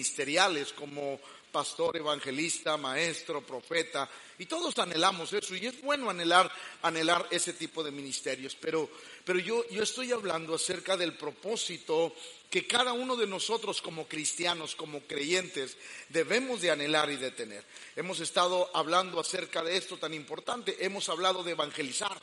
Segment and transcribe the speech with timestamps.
[0.00, 1.20] ministeriales como
[1.52, 7.84] pastor, evangelista, maestro, profeta, y todos anhelamos eso, y es bueno anhelar, anhelar ese tipo
[7.84, 8.88] de ministerios, pero,
[9.26, 12.14] pero yo, yo estoy hablando acerca del propósito
[12.48, 15.76] que cada uno de nosotros como cristianos, como creyentes,
[16.08, 17.62] debemos de anhelar y de tener.
[17.96, 22.18] Hemos estado hablando acerca de esto tan importante, hemos hablado de evangelizar.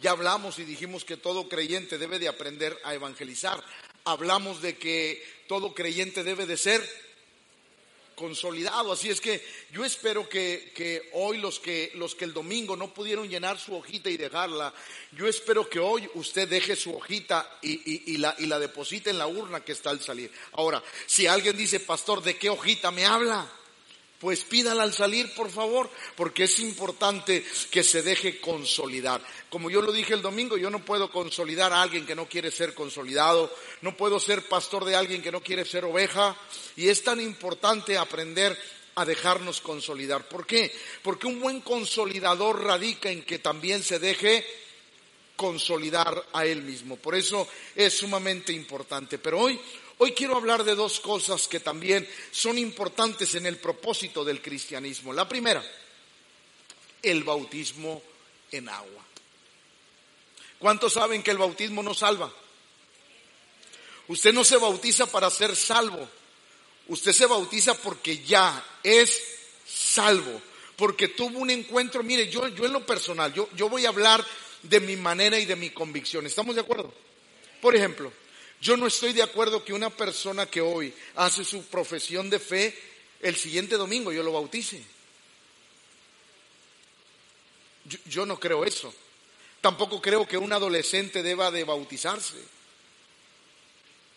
[0.00, 3.62] Ya hablamos y dijimos que todo creyente debe de aprender a evangelizar.
[4.10, 6.82] Hablamos de que todo creyente debe de ser
[8.14, 8.90] consolidado.
[8.92, 13.28] Así es que yo espero que, hoy los que, los que el domingo no pudieron
[13.28, 14.72] llenar su hojita y dejarla,
[15.12, 19.18] yo espero que hoy usted deje su hojita y, y, la, y la deposite en
[19.18, 20.32] la urna que está al salir.
[20.52, 23.46] Ahora, si alguien dice, pastor, ¿de qué hojita me habla?
[24.18, 29.22] Pues pídala al salir, por favor, porque es importante que se deje consolidar.
[29.48, 32.50] Como yo lo dije el domingo, yo no puedo consolidar a alguien que no quiere
[32.50, 36.36] ser consolidado, no puedo ser pastor de alguien que no quiere ser oveja,
[36.74, 38.58] y es tan importante aprender
[38.96, 40.26] a dejarnos consolidar.
[40.26, 40.74] ¿Por qué?
[41.02, 44.44] Porque un buen consolidador radica en que también se deje
[45.36, 46.96] consolidar a él mismo.
[46.96, 49.18] Por eso es sumamente importante.
[49.18, 49.60] Pero hoy
[49.98, 55.12] Hoy quiero hablar de dos cosas que también son importantes en el propósito del cristianismo.
[55.12, 55.64] La primera,
[57.02, 58.00] el bautismo
[58.52, 59.04] en agua.
[60.58, 62.32] ¿Cuántos saben que el bautismo no salva?
[64.06, 66.08] Usted no se bautiza para ser salvo.
[66.86, 69.20] Usted se bautiza porque ya es
[69.66, 70.40] salvo.
[70.76, 72.04] Porque tuvo un encuentro.
[72.04, 74.24] Mire, yo, en lo personal, yo voy a hablar
[74.62, 76.26] de mi manera y de mi convicción.
[76.26, 76.92] ¿Estamos de acuerdo?
[77.60, 78.12] Por ejemplo,
[78.60, 82.76] yo no estoy de acuerdo que una persona que hoy hace su profesión de fe,
[83.20, 84.82] el siguiente domingo yo lo bautice.
[88.06, 88.92] Yo, no creo eso.
[89.60, 92.36] Tampoco creo que un adolescente deba de bautizarse.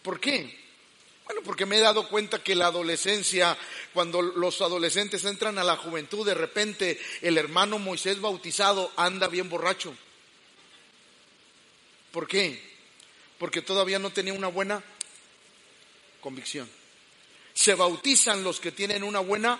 [0.01, 0.59] ¿Por qué?
[1.25, 3.57] Bueno, porque me he dado cuenta que la adolescencia,
[3.93, 9.47] cuando los adolescentes entran a la juventud, de repente el hermano Moisés bautizado anda bien
[9.47, 9.95] borracho.
[12.11, 12.70] ¿Por qué?
[13.41, 14.83] Porque todavía no tenía una buena
[16.21, 16.69] convicción.
[17.55, 19.59] Se bautizan los que tienen una buena,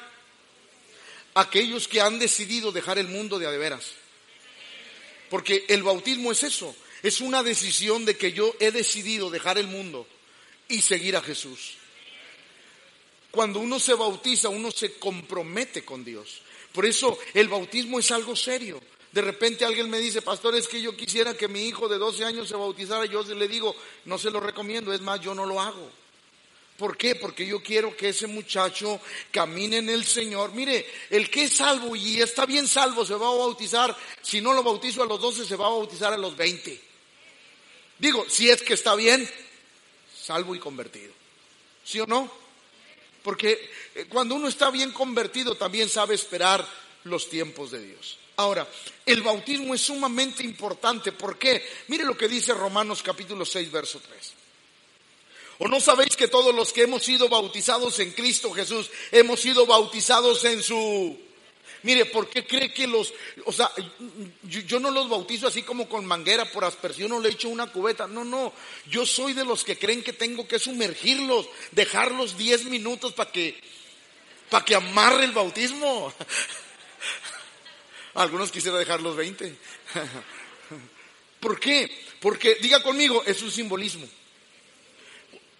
[1.33, 3.93] aquellos que han decidido dejar el mundo de adeveras.
[5.31, 9.65] Porque el bautismo es eso, es una decisión de que yo he decidido dejar el
[9.65, 10.07] mundo
[10.67, 11.77] y seguir a Jesús.
[13.31, 16.43] Cuando uno se bautiza, uno se compromete con Dios.
[16.71, 18.79] Por eso el bautismo es algo serio.
[19.11, 22.23] De repente alguien me dice, pastor, es que yo quisiera que mi hijo de 12
[22.23, 23.05] años se bautizara.
[23.05, 25.89] Yo le digo, no se lo recomiendo, es más, yo no lo hago.
[26.77, 27.15] ¿Por qué?
[27.15, 28.99] Porque yo quiero que ese muchacho
[29.29, 30.53] camine en el Señor.
[30.53, 33.95] Mire, el que es salvo y está bien salvo se va a bautizar.
[34.21, 36.81] Si no lo bautizo a los 12, se va a bautizar a los 20.
[37.99, 39.29] Digo, si es que está bien,
[40.19, 41.13] salvo y convertido.
[41.83, 42.31] ¿Sí o no?
[43.21, 46.67] Porque eh, cuando uno está bien convertido también sabe esperar
[47.03, 48.17] los tiempos de Dios.
[48.37, 48.67] Ahora,
[49.05, 51.11] el bautismo es sumamente importante.
[51.11, 51.63] ¿Por qué?
[51.87, 54.33] Mire lo que dice Romanos capítulo 6, verso 3.
[55.63, 59.67] ¿O no sabéis que todos los que hemos sido bautizados en Cristo Jesús hemos sido
[59.67, 61.19] bautizados en su...
[61.83, 63.13] Mire, ¿por qué cree que los...
[63.45, 63.71] O sea,
[64.43, 68.07] yo, no los bautizo así como con manguera por aspersión o le echo una cubeta.
[68.07, 68.53] No, no.
[68.87, 73.59] Yo soy de los que creen que tengo que sumergirlos, dejarlos 10 minutos para que,
[74.49, 76.11] para que amarre el bautismo.
[78.13, 79.55] Algunos quisiera dejar los 20.
[81.39, 81.89] ¿Por qué?
[82.19, 84.07] Porque, diga conmigo, es un simbolismo.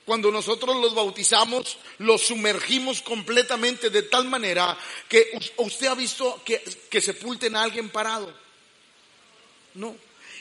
[0.06, 6.62] Cuando nosotros los bautizamos, los sumergimos completamente de tal manera que usted ha visto que,
[6.90, 8.34] que sepulten a alguien parado.
[9.76, 9.96] No.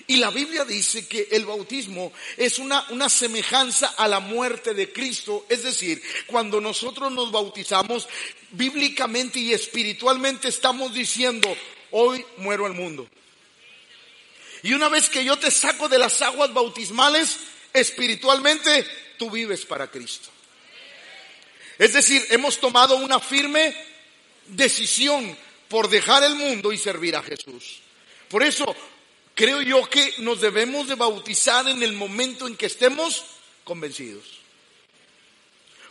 [0.06, 4.92] Y la Biblia dice que el bautismo es una, una semejanza a la muerte de
[4.92, 5.47] Cristo.
[5.48, 8.09] Es decir, cuando nosotros nos bautizamos,
[8.50, 11.54] bíblicamente y espiritualmente estamos diciendo,
[11.91, 13.09] hoy muero al mundo.
[14.62, 17.39] Y una vez que yo te saco de las aguas bautismales,
[17.73, 18.87] espiritualmente
[19.19, 20.28] tú vives para Cristo.
[21.78, 23.75] Es decir, hemos tomado una firme
[24.47, 25.37] decisión
[25.69, 27.81] por dejar el mundo y servir a Jesús.
[28.28, 28.77] Por eso
[29.34, 33.25] creo yo que nos debemos de bautizar en el momento en que estemos
[33.65, 34.40] convencidos.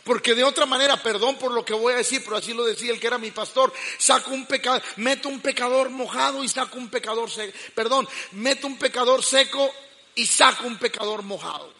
[0.04, 2.92] Porque de otra manera, perdón por lo que voy a decir, pero así lo decía
[2.92, 6.88] el que era mi pastor, saco un pecador, meto un pecador mojado y saco un
[6.88, 9.70] pecador seco, perdón, meto un pecador seco
[10.14, 11.72] y saco un pecador mojado.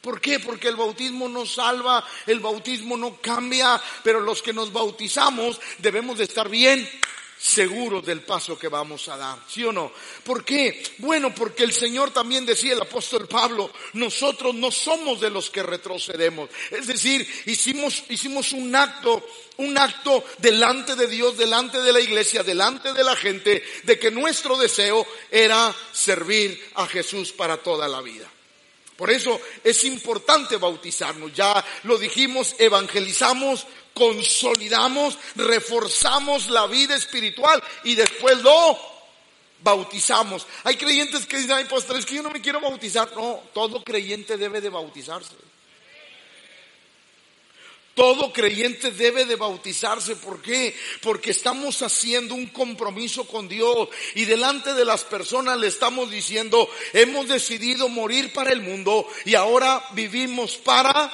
[0.00, 0.40] ¿Por qué?
[0.40, 6.18] Porque el bautismo no salva, el bautismo no cambia, pero los que nos bautizamos debemos
[6.18, 6.88] de estar bien
[7.42, 9.90] seguros del paso que vamos a dar, ¿sí o no?
[10.22, 10.80] ¿Por qué?
[10.98, 15.64] Bueno, porque el Señor también decía el apóstol Pablo, nosotros no somos de los que
[15.64, 16.48] retrocedemos.
[16.70, 22.44] Es decir, hicimos, hicimos un acto, un acto delante de Dios, delante de la iglesia,
[22.44, 28.00] delante de la gente, de que nuestro deseo era servir a Jesús para toda la
[28.02, 28.30] vida.
[28.96, 31.32] Por eso es importante bautizarnos.
[31.34, 38.78] Ya lo dijimos, evangelizamos, consolidamos, reforzamos la vida espiritual y después lo
[39.62, 40.46] bautizamos.
[40.64, 41.66] Hay creyentes que dicen, ay,
[41.96, 43.10] es que yo no me quiero bautizar.
[43.14, 45.34] No, todo creyente debe de bautizarse.
[47.94, 50.16] Todo creyente debe de bautizarse.
[50.16, 50.74] ¿Por qué?
[51.02, 56.68] Porque estamos haciendo un compromiso con Dios y delante de las personas le estamos diciendo,
[56.94, 61.12] hemos decidido morir para el mundo y ahora vivimos para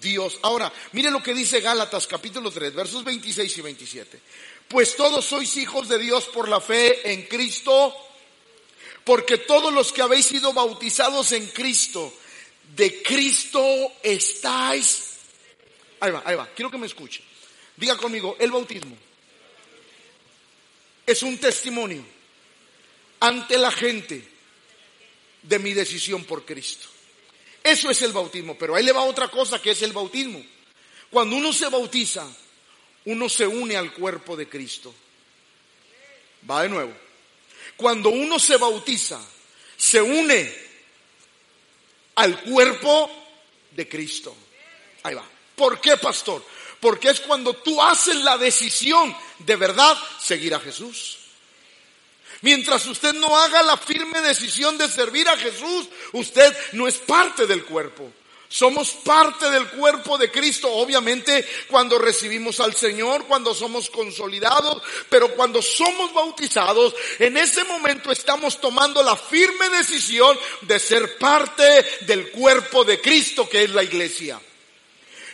[0.00, 0.38] Dios.
[0.42, 4.20] Ahora, mire lo que dice Gálatas capítulo 3, versos 26 y 27.
[4.68, 7.94] Pues todos sois hijos de Dios por la fe en Cristo,
[9.04, 12.12] porque todos los que habéis sido bautizados en Cristo,
[12.74, 13.64] de Cristo
[14.02, 15.06] estáis
[16.00, 16.48] Ahí va, ahí va.
[16.54, 17.22] Quiero que me escuche.
[17.76, 18.96] Diga conmigo, el bautismo
[21.06, 22.04] es un testimonio
[23.20, 24.26] ante la gente
[25.42, 26.88] de mi decisión por Cristo.
[27.66, 30.40] Eso es el bautismo, pero ahí le va otra cosa que es el bautismo.
[31.10, 32.24] Cuando uno se bautiza,
[33.06, 34.94] uno se une al cuerpo de Cristo.
[36.48, 36.96] Va de nuevo.
[37.76, 39.20] Cuando uno se bautiza,
[39.76, 40.54] se une
[42.14, 43.10] al cuerpo
[43.72, 44.36] de Cristo.
[45.02, 45.28] Ahí va.
[45.56, 46.44] ¿Por qué, pastor?
[46.78, 51.18] Porque es cuando tú haces la decisión de verdad seguir a Jesús.
[52.42, 57.46] Mientras usted no haga la firme decisión de servir a Jesús, usted no es parte
[57.46, 58.12] del cuerpo.
[58.48, 65.34] Somos parte del cuerpo de Cristo, obviamente cuando recibimos al Señor, cuando somos consolidados, pero
[65.34, 72.30] cuando somos bautizados, en ese momento estamos tomando la firme decisión de ser parte del
[72.30, 74.40] cuerpo de Cristo, que es la iglesia.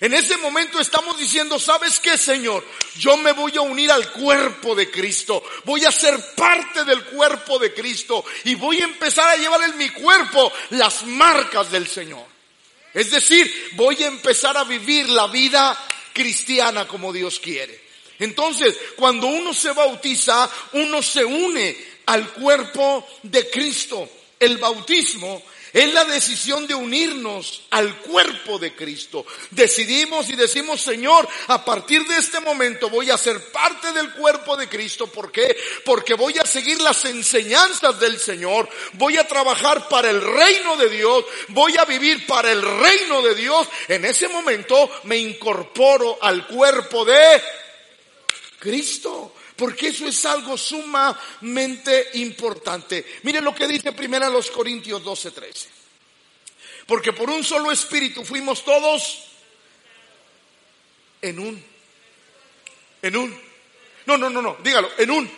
[0.02, 2.66] En ese momento estamos diciendo, ¿sabes qué, Señor?
[2.98, 5.44] Yo me voy a unir al cuerpo de Cristo.
[5.62, 9.78] Voy a ser parte del cuerpo de Cristo y voy a empezar a llevar en
[9.78, 12.26] mi cuerpo las marcas del Señor.
[12.92, 15.78] Es decir, voy a empezar a vivir la vida
[16.12, 17.80] cristiana como Dios quiere.
[18.18, 21.76] Entonces, cuando uno se bautiza, uno se une
[22.06, 24.08] al cuerpo de Cristo.
[24.40, 29.24] El bautismo es la decisión de unirnos al cuerpo de Cristo.
[29.50, 34.56] Decidimos y decimos, Señor, a partir de este momento voy a ser parte del cuerpo
[34.56, 35.06] de Cristo.
[35.06, 35.56] ¿Por qué?
[35.84, 38.68] Porque voy a seguir las enseñanzas del Señor.
[38.94, 41.24] Voy a trabajar para el reino de Dios.
[41.48, 43.66] Voy a vivir para el reino de Dios.
[43.88, 47.42] En ese momento me incorporo al cuerpo de
[48.58, 53.06] Cristo porque eso es algo sumamente importante.
[53.22, 55.68] Miren lo que dice primero los Corintios 12:13.
[56.84, 59.22] Porque por un solo espíritu fuimos todos
[61.20, 61.64] en un.
[63.02, 63.40] En un.
[64.04, 65.30] No, no, no, no, dígalo, en un.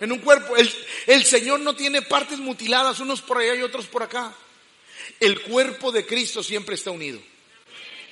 [0.00, 0.56] En un cuerpo.
[0.56, 0.72] El,
[1.06, 4.34] el Señor no tiene partes mutiladas, unos por allá y otros por acá.
[5.20, 7.20] El cuerpo de Cristo siempre está unido.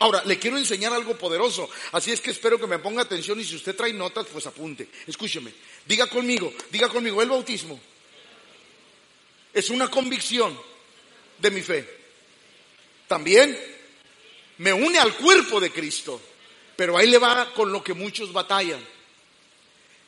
[0.00, 3.44] Ahora, le quiero enseñar algo poderoso, así es que espero que me ponga atención y
[3.44, 4.88] si usted trae notas, pues apunte.
[5.06, 5.52] Escúcheme,
[5.86, 7.78] diga conmigo, diga conmigo, el bautismo
[9.52, 10.58] es una convicción
[11.38, 11.86] de mi fe.
[13.08, 13.58] También
[14.56, 16.18] me une al cuerpo de Cristo,
[16.76, 18.82] pero ahí le va con lo que muchos batallan.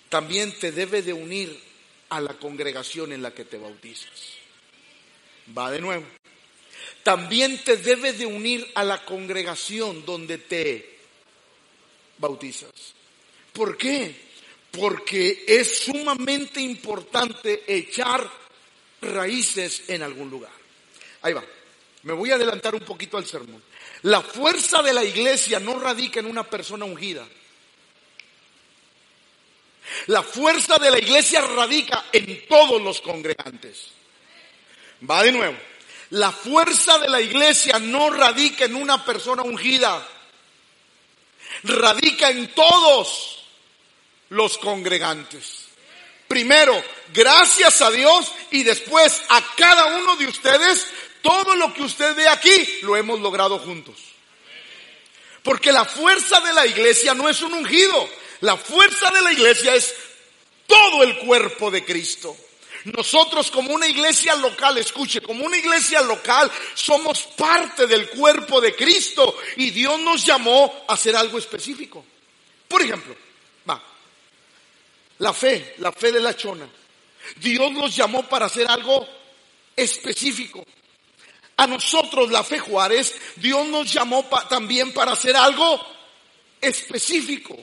[0.09, 1.61] También te debe de unir
[2.09, 4.37] a la congregación en la que te bautizas.
[5.57, 6.22] Va de nuevo
[7.03, 10.99] también te debe de unir a la congregación donde te
[12.19, 12.71] bautizas.
[13.53, 14.15] ¿Por qué?
[14.71, 18.31] Porque es sumamente importante echar
[19.03, 20.53] raíces en algún lugar.
[21.23, 21.45] Ahí va.
[22.05, 23.63] Me voy a adelantar un poquito al sermón.
[24.03, 27.27] La fuerza de la iglesia no radica en una persona ungida.
[30.07, 33.89] La fuerza de la iglesia radica en todos los congregantes.
[35.09, 35.57] Va de nuevo.
[36.13, 40.07] La fuerza de la iglesia no radica en una persona ungida,
[41.63, 43.43] radica en todos
[44.29, 45.69] los congregantes.
[46.29, 50.87] Primero, gracias a Dios y después a cada uno de ustedes,
[51.23, 53.97] todo lo que usted ve aquí lo hemos logrado juntos.
[55.43, 58.07] Porque la fuerza de la iglesia no es un ungido,
[58.41, 59.95] la fuerza de la iglesia es
[60.67, 62.37] todo el cuerpo de Cristo.
[62.85, 68.75] Nosotros como una iglesia local, escuche, como una iglesia local somos parte del cuerpo de
[68.75, 72.05] Cristo y Dios nos llamó a hacer algo específico.
[72.67, 73.15] Por ejemplo,
[73.69, 73.81] va,
[75.19, 76.69] la fe, la fe de la chona.
[77.37, 79.07] Dios nos llamó para hacer algo
[79.77, 80.65] específico.
[81.57, 85.81] A nosotros, la fe Juárez, Dios nos llamó también para hacer algo
[86.61, 87.57] específico.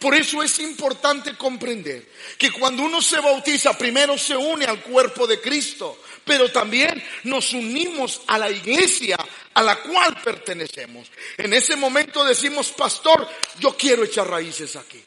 [0.00, 5.26] Por eso es importante comprender que cuando uno se bautiza, primero se une al cuerpo
[5.26, 9.18] de Cristo, pero también nos unimos a la iglesia
[9.52, 11.06] a la cual pertenecemos.
[11.36, 13.28] En ese momento decimos, pastor,
[13.58, 15.04] yo quiero echar raíces aquí.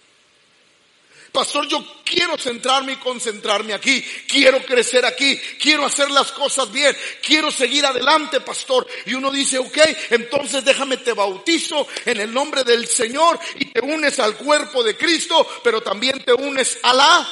[1.33, 4.05] Pastor, yo quiero centrarme y concentrarme aquí.
[4.27, 5.35] Quiero crecer aquí.
[5.59, 6.95] Quiero hacer las cosas bien.
[7.25, 8.85] Quiero seguir adelante, pastor.
[9.07, 9.79] Y uno dice, ok,
[10.11, 14.95] entonces déjame te bautizo en el nombre del Señor y te unes al cuerpo de
[14.95, 17.27] Cristo, pero también te unes a la,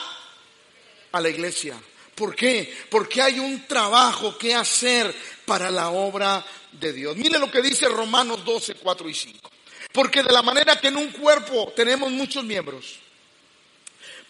[1.11, 1.79] a la iglesia.
[2.15, 2.75] ¿Por qué?
[2.89, 5.13] Porque hay un trabajo que hacer
[5.45, 7.15] para la obra de Dios.
[7.17, 9.51] Mire lo que dice Romanos 12, 4 y 5.
[9.93, 12.97] Porque de la manera que en un cuerpo tenemos muchos miembros,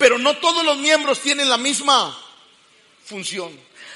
[0.02, 2.20] pero no todos los miembros tienen la misma
[3.06, 3.52] función.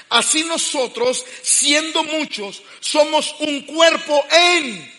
[0.08, 4.94] Así nosotros, siendo muchos, somos un cuerpo en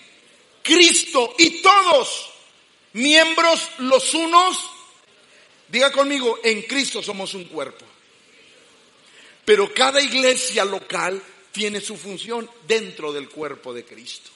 [0.61, 2.29] Cristo y todos
[2.91, 4.57] miembros los unos.
[5.69, 7.85] Diga conmigo, en Cristo somos un cuerpo.
[9.45, 11.23] Pero cada iglesia local
[11.53, 14.29] tiene su función dentro del cuerpo de Cristo.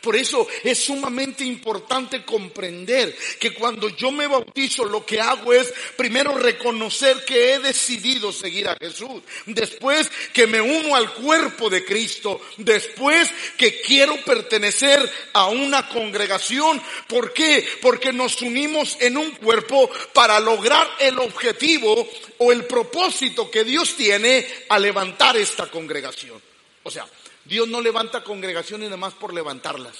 [0.00, 5.72] Por eso es sumamente importante comprender que cuando yo me bautizo lo que hago es
[5.96, 11.84] primero reconocer que he decidido seguir a Jesús, después que me uno al cuerpo de
[11.84, 16.82] Cristo, después que quiero pertenecer a una congregación.
[17.08, 17.66] ¿Por qué?
[17.80, 23.94] Porque nos unimos en un cuerpo para lograr el objetivo o el propósito que Dios
[23.96, 26.40] tiene a levantar esta congregación.
[26.82, 27.06] O sea,
[27.46, 29.94] Dios no levanta congregaciones nada más por levantarlas.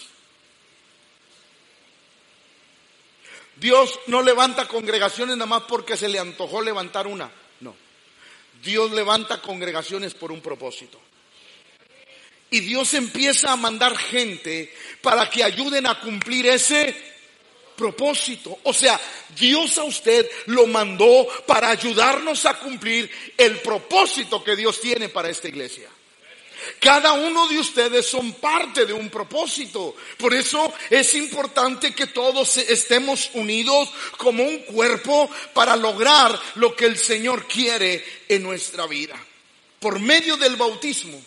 [3.57, 7.31] Dios no levanta congregaciones nada más porque se le antojó levantar una.
[7.61, 7.75] No.
[8.63, 11.01] Dios levanta congregaciones por un propósito.
[12.51, 16.95] Y Dios empieza a mandar gente para que ayuden a cumplir ese
[17.77, 18.59] propósito.
[18.65, 19.01] O sea,
[19.37, 25.31] Dios a usted lo mandó para ayudarnos a cumplir el propósito que Dios tiene para
[25.31, 25.89] esta iglesia.
[26.81, 29.95] Cada uno de ustedes son parte de un propósito.
[30.19, 36.87] Por eso es importante que todos estemos unidos como un cuerpo para lograr lo que
[36.87, 39.17] el Señor quiere en nuestra vida.
[39.81, 41.23] Por medio del bautismo,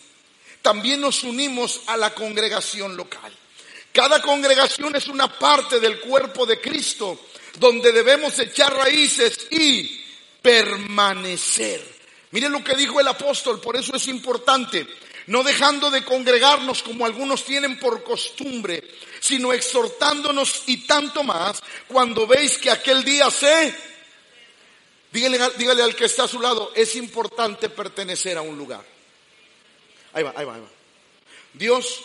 [0.62, 3.32] también nos unimos a la congregación local.
[3.92, 7.18] Cada congregación es una parte del cuerpo de Cristo
[7.58, 10.00] donde debemos echar raíces y
[10.40, 12.00] permanecer.
[12.30, 14.86] Miren lo que dijo el apóstol, por eso es importante
[15.26, 18.82] no dejando de congregarnos como algunos tienen por costumbre,
[19.20, 23.74] sino exhortándonos y tanto más cuando veis que aquel día se...
[25.12, 28.84] Dígale, dígale al que está a su lado, es importante pertenecer a un lugar.
[30.12, 30.70] Ahí va, ahí va, ahí va.
[31.52, 32.02] Dios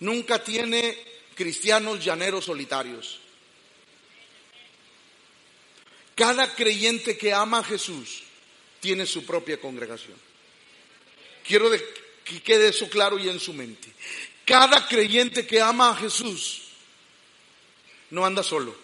[0.00, 0.98] nunca tiene
[1.34, 3.20] cristianos llaneros solitarios.
[6.14, 8.22] Cada creyente que ama a Jesús
[8.80, 10.16] tiene su propia congregación.
[11.46, 11.70] Quiero
[12.24, 13.92] que quede eso claro y en su mente.
[14.44, 16.62] Cada creyente que ama a Jesús
[18.10, 18.76] no anda solo,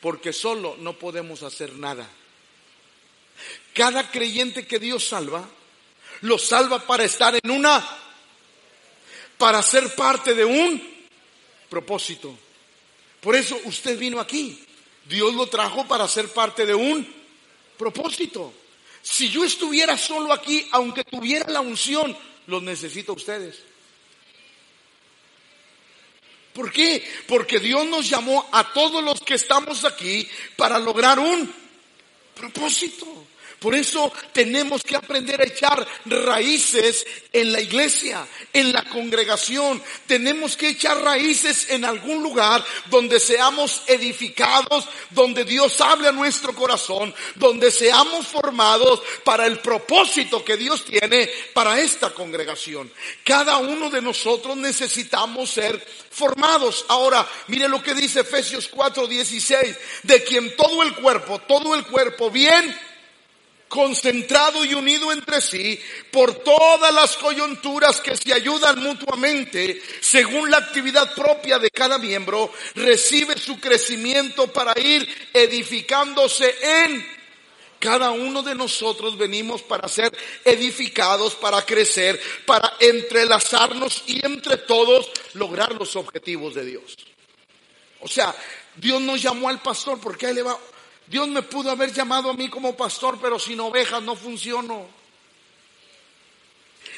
[0.00, 2.08] porque solo no podemos hacer nada.
[3.72, 5.48] Cada creyente que Dios salva,
[6.22, 7.86] lo salva para estar en una,
[9.36, 11.06] para ser parte de un
[11.68, 12.36] propósito.
[13.20, 14.64] Por eso usted vino aquí.
[15.04, 17.06] Dios lo trajo para ser parte de un
[17.76, 18.52] propósito.
[19.10, 22.14] Si yo estuviera solo aquí, aunque tuviera la unción,
[22.46, 23.56] los necesito a ustedes.
[26.52, 27.02] ¿Por qué?
[27.26, 31.50] Porque Dios nos llamó a todos los que estamos aquí para lograr un
[32.34, 33.06] propósito.
[33.60, 39.82] Por eso tenemos que aprender a echar raíces en la iglesia, en la congregación.
[40.06, 46.54] Tenemos que echar raíces en algún lugar donde seamos edificados, donde Dios hable a nuestro
[46.54, 52.92] corazón, donde seamos formados para el propósito que Dios tiene para esta congregación.
[53.24, 56.84] Cada uno de nosotros necesitamos ser formados.
[56.88, 62.30] Ahora, mire lo que dice Efesios 4:16, de quien todo el cuerpo, todo el cuerpo
[62.30, 62.87] bien
[63.68, 65.78] concentrado y unido entre sí
[66.10, 72.52] por todas las coyunturas que se ayudan mutuamente según la actividad propia de cada miembro,
[72.74, 77.18] recibe su crecimiento para ir edificándose en
[77.78, 85.10] cada uno de nosotros venimos para ser edificados, para crecer, para entrelazarnos y entre todos
[85.34, 86.96] lograr los objetivos de Dios.
[88.00, 88.34] O sea,
[88.74, 90.58] Dios nos llamó al pastor porque ahí le va
[91.08, 94.86] Dios me pudo haber llamado a mí como pastor, pero sin ovejas no funciono.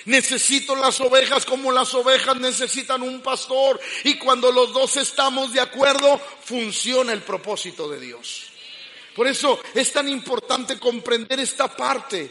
[0.06, 3.80] Necesito las ovejas como las ovejas necesitan un pastor.
[4.04, 8.46] Y cuando los dos estamos de acuerdo, funciona el propósito de Dios.
[9.14, 12.30] Por eso es tan importante comprender esta parte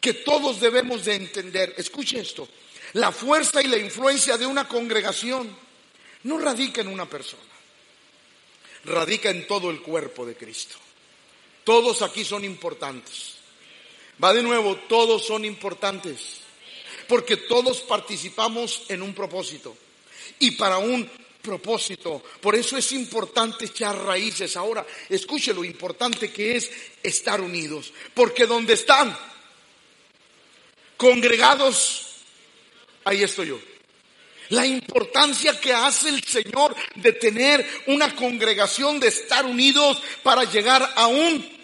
[0.00, 1.74] que todos debemos de entender.
[1.76, 2.48] Escuche esto.
[2.94, 5.54] La fuerza y la influencia de una congregación
[6.22, 7.42] no radica en una persona.
[8.84, 10.76] Radica en todo el cuerpo de Cristo.
[11.68, 13.34] Todos aquí son importantes.
[14.24, 16.38] Va de nuevo, todos son importantes.
[17.06, 19.76] Porque todos participamos en un propósito.
[20.38, 21.06] Y para un
[21.42, 22.22] propósito.
[22.40, 24.56] Por eso es importante echar raíces.
[24.56, 26.70] Ahora, escuche lo importante que es
[27.02, 27.92] estar unidos.
[28.14, 29.14] Porque donde están
[30.96, 32.06] congregados,
[33.04, 33.60] ahí estoy yo.
[34.48, 40.94] La importancia que hace el Señor de tener una congregación, de estar unidos para llegar
[40.96, 41.57] a un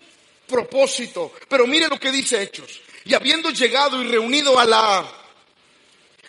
[0.47, 1.33] propósito.
[1.49, 2.81] Pero mire lo que dice Hechos.
[3.05, 5.07] Y habiendo llegado y reunido a la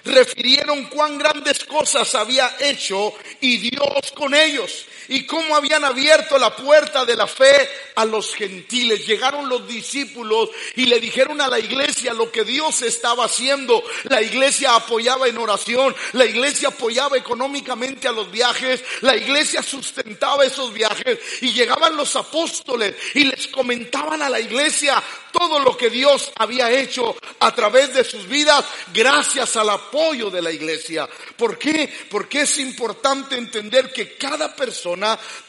[0.06, 6.56] refirieron cuán grandes cosas había hecho y Dios con ellos y cómo habían abierto la
[6.56, 9.06] puerta de la fe a los gentiles.
[9.06, 13.84] Llegaron los discípulos y le dijeron a la iglesia lo que Dios estaba haciendo.
[14.04, 20.46] La iglesia apoyaba en oración, la iglesia apoyaba económicamente a los viajes, la iglesia sustentaba
[20.46, 25.90] esos viajes y llegaban los apóstoles y les comentaban a la iglesia todo lo que
[25.90, 31.10] Dios había hecho a través de sus vidas gracias al apoyo de la iglesia.
[31.38, 31.94] ¿Por qué?
[32.10, 34.95] Porque es importante entender que cada persona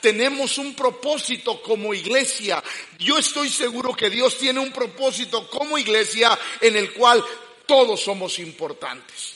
[0.01, 2.63] tenemos un propósito como iglesia.
[2.99, 7.25] Yo estoy seguro que Dios tiene un propósito como iglesia en el cual
[7.67, 9.35] todos somos importantes.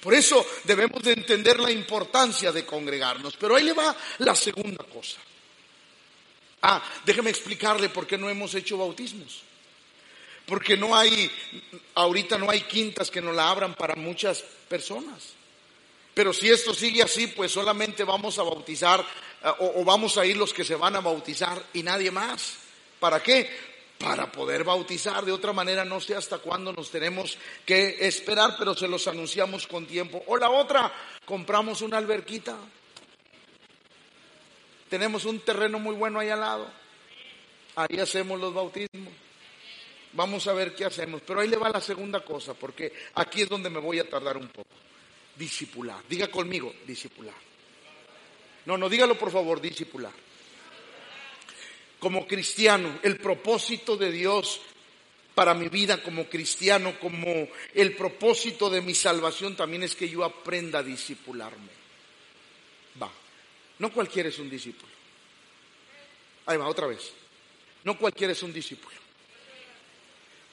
[0.00, 3.36] Por eso debemos de entender la importancia de congregarnos.
[3.36, 5.18] Pero ahí le va la segunda cosa.
[6.62, 9.42] Ah, déjeme explicarle por qué no hemos hecho bautismos.
[10.46, 11.30] Porque no hay,
[11.94, 15.35] ahorita no hay quintas que nos la abran para muchas personas.
[16.16, 19.04] Pero si esto sigue así, pues solamente vamos a bautizar
[19.44, 22.56] eh, o, vamos a ir los que se van a bautizar y nadie más.
[22.98, 23.50] ¿Para qué?
[23.98, 25.26] Para poder bautizar.
[25.26, 27.36] De otra manera, no sé hasta cuándo nos tenemos
[27.66, 30.24] que esperar, pero se los anunciamos con tiempo.
[30.28, 30.90] O la otra,
[31.26, 32.56] compramos una alberquita.
[34.88, 36.70] Tenemos un terreno muy bueno ahí al lado.
[37.74, 39.12] Ahí hacemos los bautismos.
[40.14, 41.20] Vamos a ver qué hacemos.
[41.26, 44.38] Pero ahí le va la segunda cosa, porque aquí es donde me voy a tardar
[44.38, 44.86] un poco
[45.36, 46.02] discipular.
[46.08, 47.34] Diga conmigo, discipular.
[48.64, 50.12] No, no, dígalo por favor, discipular.
[51.98, 54.60] Como cristiano, el propósito de Dios
[55.34, 60.24] para mi vida como cristiano, como el propósito de mi salvación también es que yo
[60.24, 61.70] aprenda a discipularme.
[63.00, 63.10] Va.
[63.78, 64.92] No cualquiera es un discípulo.
[66.46, 67.12] Ahí va, otra vez.
[67.84, 68.96] No cualquiera es un discípulo.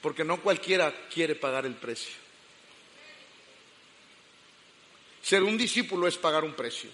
[0.02, 2.23] Porque no cualquiera quiere pagar el precio.
[5.24, 6.90] Ser un discípulo es pagar un precio.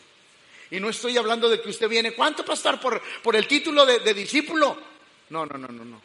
[0.71, 3.99] Y no estoy hablando de que usted viene, ¿cuánto pastor por, por el título de,
[3.99, 4.79] de discípulo?
[5.31, 6.01] No, no, no, no, no.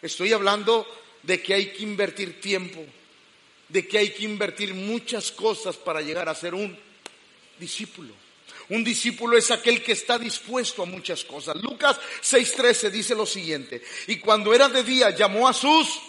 [0.00, 0.86] Estoy hablando
[1.22, 2.82] de que hay que invertir tiempo,
[3.68, 6.74] de que hay que invertir muchas cosas para llegar a ser un
[7.58, 8.14] discípulo.
[8.70, 11.56] Un discípulo es aquel que está dispuesto a muchas cosas.
[11.56, 16.00] Lucas 6:13 dice lo siguiente, y cuando era de día llamó a sus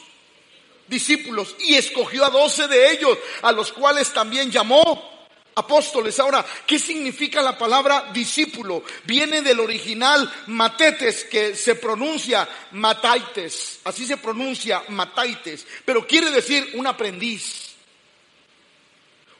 [0.87, 5.18] discípulos y escogió a doce de ellos, a los cuales también llamó
[5.59, 6.19] apóstoles.
[6.19, 8.83] Ahora, ¿qué significa la palabra discípulo?
[9.05, 13.79] Viene del original matetes, que se pronuncia mataites.
[13.83, 15.65] Así se pronuncia mataites.
[15.85, 17.75] Pero quiere decir un aprendiz,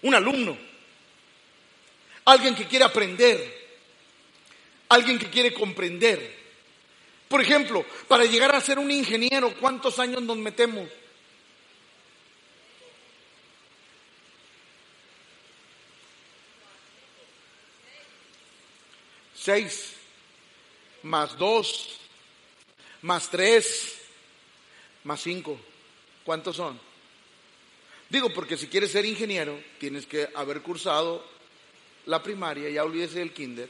[0.02, 0.58] un alumno,
[2.26, 3.78] alguien que quiere aprender,
[4.90, 6.38] alguien que quiere comprender.
[7.28, 10.88] Por ejemplo, para llegar a ser un ingeniero, ¿cuántos años nos metemos?
[19.40, 19.94] Seis,
[21.04, 21.98] más dos,
[23.04, 23.98] más tres,
[25.06, 25.58] más cinco.
[26.26, 26.78] ¿Cuántos son?
[28.10, 31.26] Digo, porque si quieres ser ingeniero, tienes que haber cursado
[32.08, 33.70] la primaria, ya olvídese del kinder,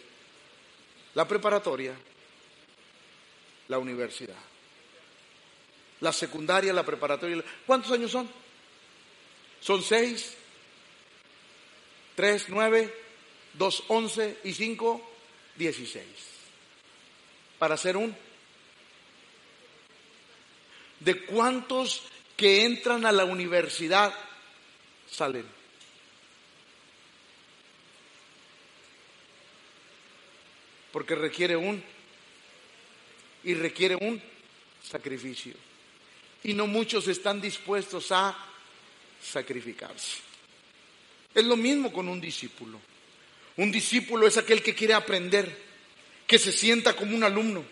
[1.13, 1.93] la preparatoria,
[3.67, 4.37] la universidad.
[6.01, 7.43] La secundaria, la preparatoria.
[7.67, 8.29] ¿Cuántos años son?
[9.59, 10.33] Son seis,
[12.15, 12.93] tres, nueve,
[13.53, 15.08] dos, once y cinco,
[15.59, 16.05] 16.
[17.59, 18.15] Para hacer un...
[21.01, 22.01] ¿De cuántos
[22.35, 24.13] que entran a la universidad
[25.09, 25.45] salen?
[30.91, 31.83] Porque requiere un
[33.43, 34.21] y requiere un
[34.83, 35.53] sacrificio.
[36.43, 38.35] Y no muchos están dispuestos a
[39.21, 40.17] sacrificarse.
[41.33, 42.79] Es lo mismo con un discípulo.
[43.59, 45.53] Un discípulo es aquel que quiere aprender,
[46.25, 47.65] que se sienta como un alumno,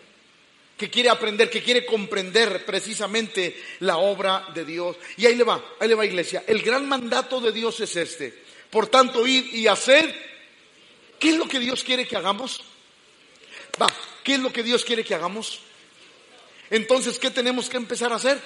[0.76, 4.98] que quiere aprender, que quiere comprender precisamente la obra de Dios.
[5.16, 6.44] Y ahí le va, ahí le va iglesia.
[6.46, 8.38] El gran mandato de Dios es este.
[8.68, 10.14] Por tanto, ir y hacer.
[11.18, 12.60] ¿Qué es lo que Dios quiere que hagamos?
[13.80, 13.88] Va,
[14.22, 15.60] ¿qué es lo que Dios quiere que hagamos?
[16.68, 18.38] Entonces, ¿qué tenemos que empezar a hacer?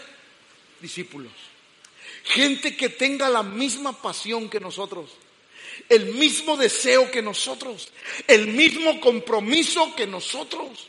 [0.81, 1.33] Discípulos.
[2.23, 5.11] Gente que tenga la misma pasión que nosotros,
[5.89, 7.89] el mismo deseo que nosotros,
[8.27, 10.89] el mismo compromiso que nosotros.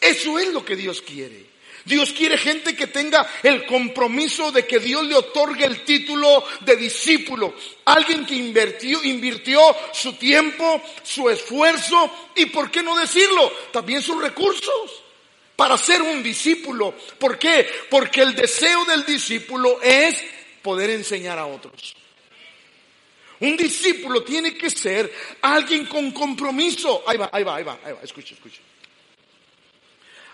[0.00, 1.50] Eso es lo que Dios quiere.
[1.84, 6.76] Dios quiere gente que tenga el compromiso de que Dios le otorgue el título de
[6.76, 7.54] discípulo.
[7.86, 13.50] Alguien que invirtió, su tiempo, su esfuerzo y, ¿por qué no decirlo?
[13.72, 15.02] También sus recursos
[15.56, 16.94] para ser un discípulo.
[17.18, 17.68] ¿Por qué?
[17.90, 20.16] Porque el deseo del discípulo es
[20.62, 21.94] poder enseñar a otros.
[23.40, 27.02] Un discípulo tiene que ser alguien con compromiso.
[27.06, 28.02] Ahí va, ahí va, ahí va, ahí va.
[28.02, 28.60] Escucha, escucha.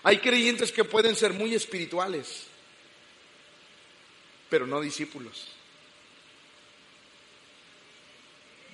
[0.03, 2.47] Hay creyentes que pueden ser muy espirituales,
[4.49, 5.47] pero no discípulos.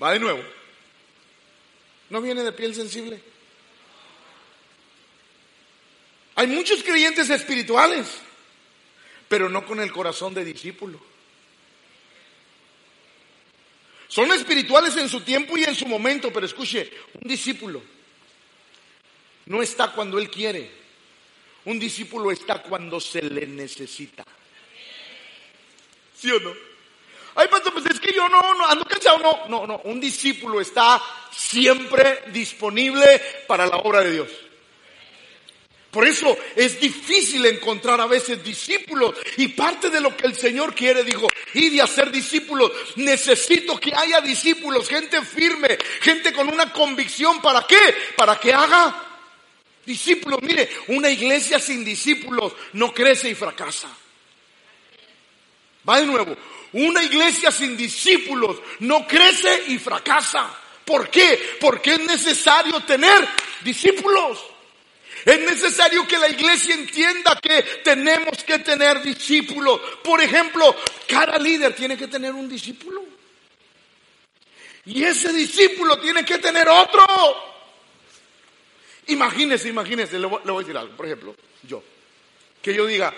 [0.01, 0.43] Va de nuevo.
[2.09, 3.21] ¿No viene de piel sensible?
[6.35, 8.07] Hay muchos creyentes espirituales,
[9.27, 11.12] pero no con el corazón de discípulo.
[14.13, 16.87] Son espirituales en su tiempo y en su momento, pero escuche,
[17.19, 17.81] un discípulo
[19.47, 20.69] no está cuando él quiere.
[21.65, 24.23] Un discípulo está cuando se le necesita.
[26.15, 26.53] ¿Sí o no?
[27.33, 29.81] Ay, pastor, pues es que yo no, no, ando cansado, no, no, no.
[29.85, 34.29] Un discípulo está siempre disponible para la obra de Dios.
[35.93, 39.13] Por eso es difícil encontrar a veces discípulos.
[39.37, 42.71] Y parte de lo que el Señor quiere, dijo, y de hacer discípulos.
[42.95, 47.39] Necesito que haya discípulos, gente firme, gente con una convicción.
[47.43, 47.95] ¿Para qué?
[48.17, 49.05] Para que haga
[49.85, 50.41] discípulos.
[50.41, 53.95] Mire, una iglesia sin discípulos no crece y fracasa.
[55.87, 56.35] Va de nuevo.
[56.71, 60.59] Una iglesia sin discípulos no crece y fracasa.
[60.83, 61.57] ¿Por qué?
[61.61, 63.27] Porque es necesario tener
[63.61, 64.52] discípulos.
[65.25, 69.79] Es necesario que la iglesia entienda que tenemos que tener discípulos.
[70.03, 70.75] Por ejemplo,
[71.07, 73.03] cada líder tiene que tener un discípulo.
[74.85, 77.05] Y ese discípulo tiene que tener otro.
[79.07, 80.95] Imagínese, imagínese, le voy, a decir algo.
[80.95, 81.81] Por ejemplo, yo.
[82.61, 83.13] Que yo diga,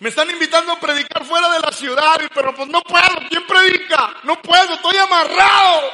[0.00, 3.28] me están invitando a predicar fuera de la ciudad, pero pues no puedo.
[3.28, 4.16] ¿Quién predica?
[4.24, 5.92] No puedo, estoy amarrado.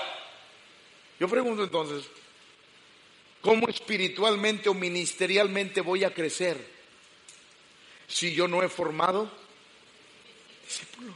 [1.18, 2.04] Yo pregunto entonces,
[3.46, 6.58] ¿Cómo espiritualmente o ministerialmente voy a crecer
[8.08, 9.30] si yo no he formado
[10.64, 11.14] discípulos?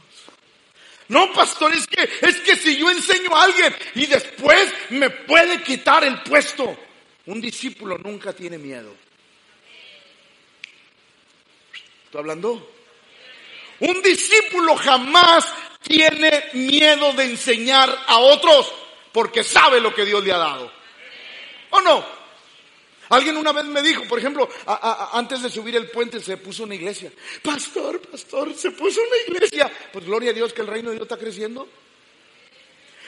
[1.09, 5.61] No, pastor, es que, es que si yo enseño a alguien y después me puede
[5.61, 6.73] quitar el puesto.
[7.25, 8.95] Un discípulo nunca tiene miedo.
[12.05, 12.71] ¿Estoy hablando?
[13.81, 18.73] Un discípulo jamás tiene miedo de enseñar a otros
[19.11, 20.71] porque sabe lo que Dios le ha dado.
[21.71, 22.20] ¿O no?
[23.11, 24.47] Alguien una vez me dijo, por ejemplo,
[25.11, 27.11] antes de subir el puente se puso una iglesia.
[27.43, 29.69] Pastor, pastor, se puso una iglesia.
[29.91, 31.67] Pues gloria a Dios que el reino de Dios está creciendo.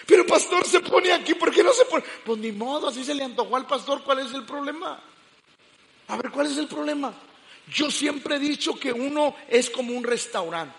[0.05, 2.03] Pero pastor se pone aquí, ¿por qué no se pone?
[2.25, 5.01] Pues ni modo, así se le antojó al pastor, ¿cuál es el problema?
[6.09, 7.13] A ver, ¿cuál es el problema?
[7.73, 10.75] Yo siempre he dicho que uno es como un restaurante.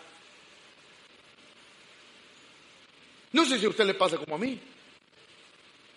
[3.33, 4.61] No sé si a usted le pasa como a mí.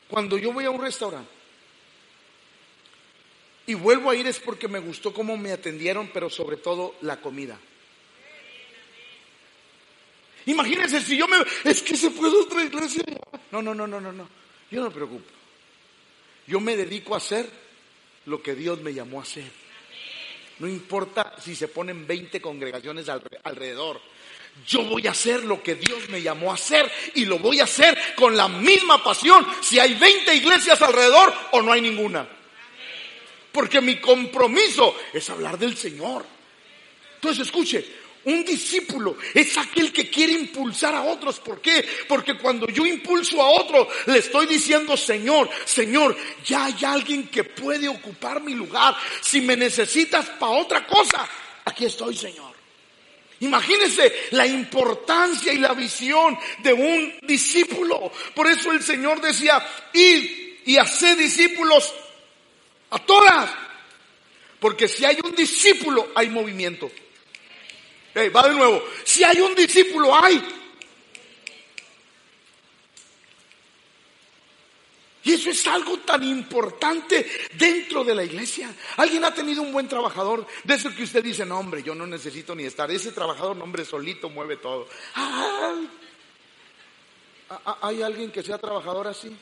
[0.08, 1.37] Cuando yo voy a un restaurante
[3.68, 7.20] y vuelvo a ir es porque me gustó cómo me atendieron, pero sobre todo la
[7.20, 7.60] comida.
[10.46, 11.38] Imagínense si yo me...
[11.66, 13.04] Es que se puede otra iglesia.
[13.52, 14.30] No, no, no, no, no, no.
[14.72, 15.30] Yo no me preocupo.
[16.48, 17.50] Yo me dedico a hacer
[18.26, 19.52] lo que Dios me llamó a hacer.
[20.60, 23.10] No importa si se ponen 20 congregaciones
[23.44, 24.00] alrededor.
[24.66, 27.66] Yo voy a hacer lo que Dios me llamó a hacer y lo voy a
[27.66, 32.37] hacer con la misma pasión si hay 20 iglesias alrededor o no hay ninguna
[33.58, 36.24] porque mi compromiso es hablar del Señor.
[37.16, 37.84] Entonces, escuche,
[38.26, 41.40] un discípulo es aquel que quiere impulsar a otros.
[41.40, 41.84] ¿Por qué?
[42.08, 46.16] Porque cuando yo impulso a otro, le estoy diciendo, Señor, Señor,
[46.46, 48.96] ya hay alguien que puede ocupar mi lugar.
[49.22, 51.28] Si me necesitas para otra cosa,
[51.66, 52.54] aquí estoy, Señor.
[53.40, 58.12] Imagínense la importancia y la visión de un discípulo.
[58.36, 61.92] Por eso el Señor decía, id y haced discípulos
[62.90, 63.50] a todas.
[64.60, 66.92] Porque si hay un discípulo, hay movimiento.
[68.36, 68.84] va de nuevo.
[69.04, 70.44] Si hay un discípulo, hay.
[75.28, 78.74] Y eso es algo tan importante dentro de la iglesia.
[78.96, 80.48] ¿Alguien ha tenido un buen trabajador?
[80.64, 82.90] De eso que usted dice, no hombre, yo no necesito ni estar.
[82.90, 84.88] Ese trabajador, no hombre, solito mueve todo.
[87.82, 89.36] ¿Hay alguien que sea trabajador así?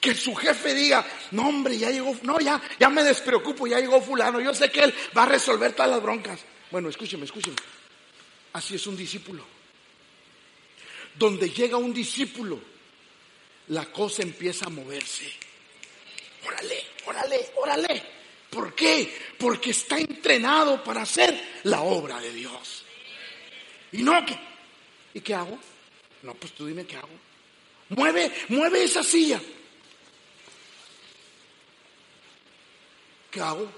[0.00, 4.00] Que su jefe diga, no hombre, ya llegó, no, ya, ya me despreocupo, ya llegó
[4.00, 6.40] fulano, yo sé que él va a resolver todas las broncas.
[6.70, 7.56] Bueno, escúcheme, escúcheme.
[8.52, 9.44] Así es un discípulo.
[11.18, 12.60] Donde llega un discípulo,
[13.68, 15.30] la cosa empieza a moverse.
[16.46, 18.02] Órale, órale, órale.
[18.50, 19.12] ¿Por qué?
[19.38, 22.84] Porque está entrenado para hacer la obra de Dios.
[23.92, 24.38] Y no, ¿qué?
[25.14, 25.58] ¿Y qué hago?
[26.22, 27.08] No, pues tú dime qué hago.
[27.90, 29.40] Mueve, mueve esa silla.
[33.36, 33.68] ¿Qué hago?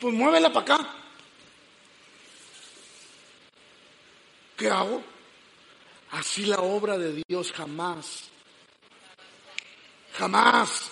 [0.00, 0.94] Pues muévela para acá.
[4.56, 5.02] ¿Qué hago?
[6.10, 8.30] Así la obra de Dios jamás,
[10.14, 10.90] jamás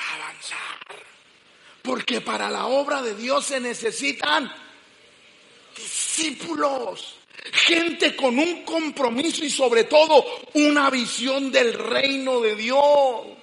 [0.00, 0.78] va a avanzar.
[1.82, 4.50] Porque para la obra de Dios se necesitan
[5.76, 7.16] discípulos,
[7.52, 13.37] gente con un compromiso y sobre todo una visión del reino de Dios.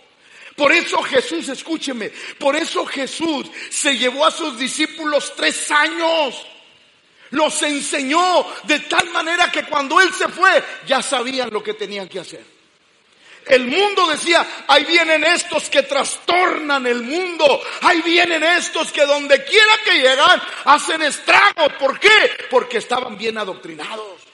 [0.56, 6.46] Por eso Jesús, escúcheme, por eso Jesús se llevó a sus discípulos tres años.
[7.32, 12.08] Los enseñó de tal manera que cuando Él se fue ya sabían lo que tenían
[12.08, 12.56] que hacer.
[13.48, 19.44] El mundo decía, ahí vienen estos que trastornan el mundo, ahí vienen estos que donde
[19.44, 21.74] quiera que llegan hacen estragos.
[21.80, 22.10] ¿Por qué?
[22.50, 24.25] Porque estaban bien adoctrinados.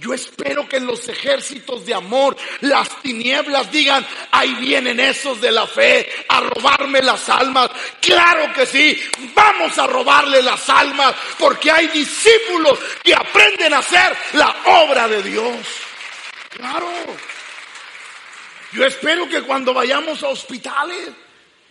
[0.00, 5.52] Yo espero que en los ejércitos de amor las tinieblas digan, ahí vienen esos de
[5.52, 7.70] la fe a robarme las almas.
[8.00, 9.00] Claro que sí,
[9.34, 15.22] vamos a robarle las almas porque hay discípulos que aprenden a hacer la obra de
[15.22, 15.66] Dios.
[16.50, 16.90] Claro.
[18.72, 21.10] Yo espero que cuando vayamos a hospitales,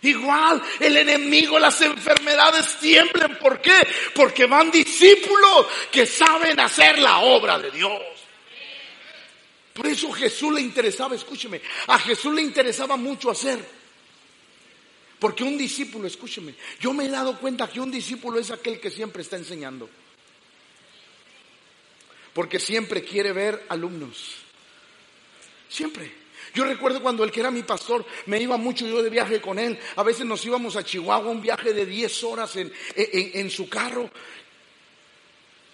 [0.04, 3.38] Igual el enemigo, las enfermedades tiemblen.
[3.38, 3.86] ¿Por qué?
[4.14, 8.02] Porque van discípulos que saben hacer la obra de Dios.
[9.74, 13.58] Por eso Jesús le interesaba, escúcheme, a Jesús le interesaba mucho hacer.
[15.18, 18.90] Porque un discípulo, escúcheme, yo me he dado cuenta que un discípulo es aquel que
[18.90, 19.90] siempre está enseñando.
[22.32, 24.36] Porque siempre quiere ver alumnos.
[25.68, 26.24] Siempre.
[26.54, 29.58] Yo recuerdo cuando el que era mi pastor me iba mucho yo de viaje con
[29.58, 29.76] él.
[29.96, 34.08] A veces nos íbamos a Chihuahua, un viaje de 10 horas en, en, su carro.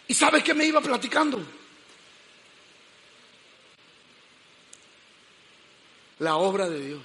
[0.08, 1.59] ¿Y sabe qué me iba platicando?
[6.20, 7.02] La obra de Dios.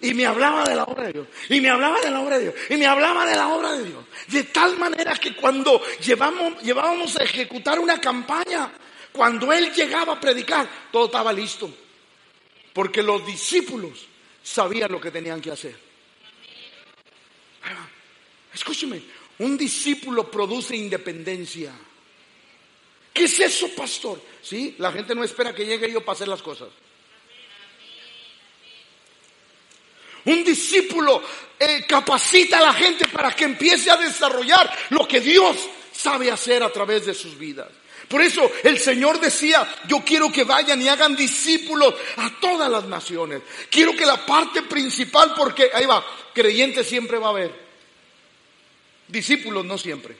[0.00, 1.28] Y me hablaba de la obra de Dios.
[1.48, 2.54] Y me hablaba de la obra de Dios.
[2.68, 4.04] Y me hablaba de la obra de Dios.
[4.26, 8.72] De tal manera que cuando llevamos, llevábamos a ejecutar una campaña,
[9.12, 11.72] cuando Él llegaba a predicar, todo estaba listo.
[12.72, 14.06] Porque los discípulos
[14.42, 15.76] sabían lo que tenían que hacer.
[18.52, 19.00] Escúcheme,
[19.38, 21.72] un discípulo produce independencia.
[23.12, 24.20] ¿Qué es eso, pastor?
[24.42, 26.68] Sí, la gente no espera que llegue yo para hacer las cosas.
[30.24, 31.22] Un discípulo
[31.58, 35.56] eh, capacita a la gente para que empiece a desarrollar lo que Dios
[35.92, 37.68] sabe hacer a través de sus vidas.
[38.08, 42.84] Por eso el Señor decía, yo quiero que vayan y hagan discípulos a todas las
[42.84, 43.42] naciones.
[43.70, 46.04] Quiero que la parte principal, porque ahí va,
[46.34, 47.54] creyentes siempre va a haber,
[49.08, 50.14] discípulos no siempre.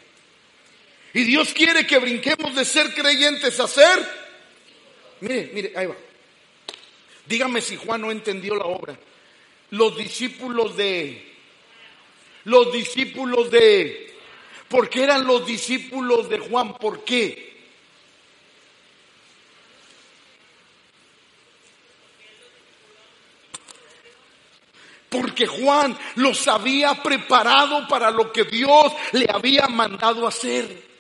[1.13, 4.09] Y Dios quiere que brinquemos de ser creyentes a ser,
[5.21, 5.97] mire, mire, ahí va.
[7.27, 8.99] Dígame si Juan no entendió la obra
[9.73, 11.35] los discípulos de,
[12.45, 14.15] los discípulos de,
[14.69, 16.75] ¿por qué eran los discípulos de Juan?
[16.75, 17.51] ¿Por qué?
[25.09, 30.91] Porque Juan los había preparado para lo que Dios le había mandado hacer.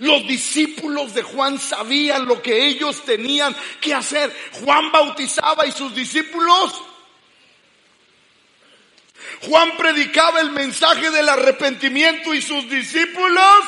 [0.00, 4.34] Los discípulos de Juan sabían lo que ellos tenían que hacer.
[4.64, 6.85] Juan bautizaba y sus discípulos
[9.42, 13.64] Juan predicaba el mensaje del arrepentimiento y sus discípulos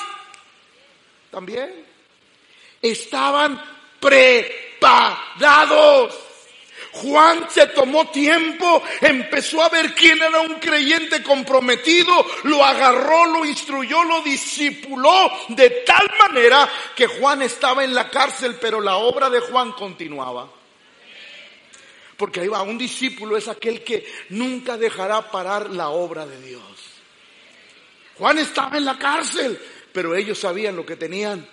[1.30, 1.86] también
[2.80, 3.62] estaban
[4.00, 4.68] preparados.
[6.92, 13.44] Juan se tomó tiempo, empezó a ver quién era un creyente comprometido, lo agarró, lo
[13.44, 19.30] instruyó, lo discipuló de tal manera que Juan estaba en la cárcel, pero la obra
[19.30, 20.57] de Juan continuaba.
[22.18, 26.62] Porque ahí va, un discípulo es aquel que nunca dejará parar la obra de Dios.
[28.16, 29.58] Juan estaba en la cárcel,
[29.92, 31.48] pero ellos sabían lo que tenían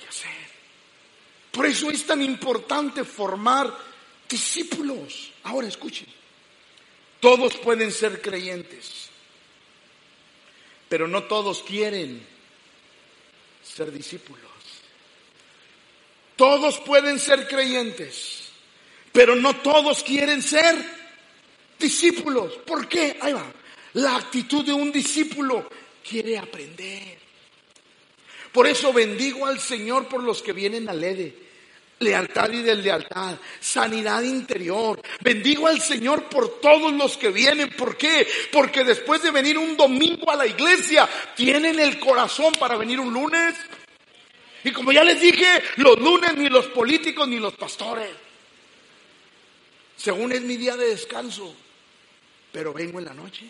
[0.00, 0.30] que hacer.
[1.52, 3.72] Por eso es tan importante formar
[4.26, 5.30] discípulos.
[5.42, 6.06] Ahora escuchen,
[7.20, 9.10] todos pueden ser creyentes,
[10.88, 12.26] pero no todos quieren
[13.62, 14.50] ser discípulos.
[16.36, 18.43] Todos pueden ser creyentes,
[19.14, 20.74] pero no todos quieren ser
[21.78, 22.54] discípulos.
[22.66, 23.16] ¿Por qué?
[23.20, 23.46] Ahí va.
[23.92, 25.70] La actitud de un discípulo
[26.06, 27.16] quiere aprender.
[28.50, 31.32] Por eso bendigo al Señor por los que vienen al EDE.
[32.00, 35.00] Lealtad y deslealtad, sanidad interior.
[35.20, 37.70] Bendigo al Señor por todos los que vienen.
[37.70, 38.26] ¿Por qué?
[38.50, 43.14] Porque después de venir un domingo a la iglesia, tienen el corazón para venir un
[43.14, 43.54] lunes.
[44.64, 48.23] Y como ya les dije, los lunes ni los políticos ni los pastores.
[49.96, 51.54] Según es mi día de descanso,
[52.52, 53.48] pero vengo en la noche.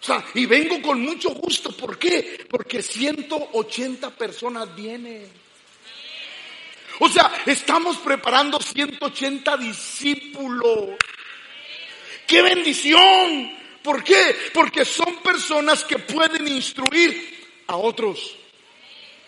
[0.00, 1.72] O sea, y vengo con mucho gusto.
[1.72, 2.46] ¿Por qué?
[2.48, 5.30] Porque 180 personas vienen.
[7.00, 10.96] O sea, estamos preparando 180 discípulos.
[12.26, 13.58] ¡Qué bendición!
[13.82, 14.36] ¿Por qué?
[14.52, 18.36] Porque son personas que pueden instruir a otros.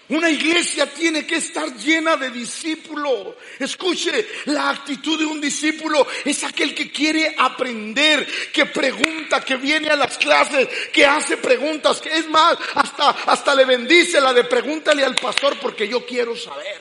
[0.09, 3.35] Una iglesia tiene que estar llena de discípulos.
[3.59, 9.89] Escuche, la actitud de un discípulo es aquel que quiere aprender, que pregunta, que viene
[9.89, 14.45] a las clases, que hace preguntas, que es más, hasta, hasta le bendice la de
[14.45, 16.81] pregúntale al pastor porque yo quiero saber.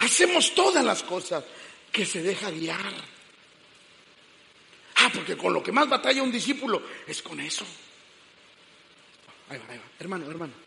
[0.00, 1.44] Hacemos todas las cosas
[1.92, 2.92] que se deja guiar.
[4.96, 7.64] Ah, porque con lo que más batalla un discípulo es con eso.
[9.48, 9.84] Ahí va, ahí va.
[9.98, 10.63] Hermano, hermano.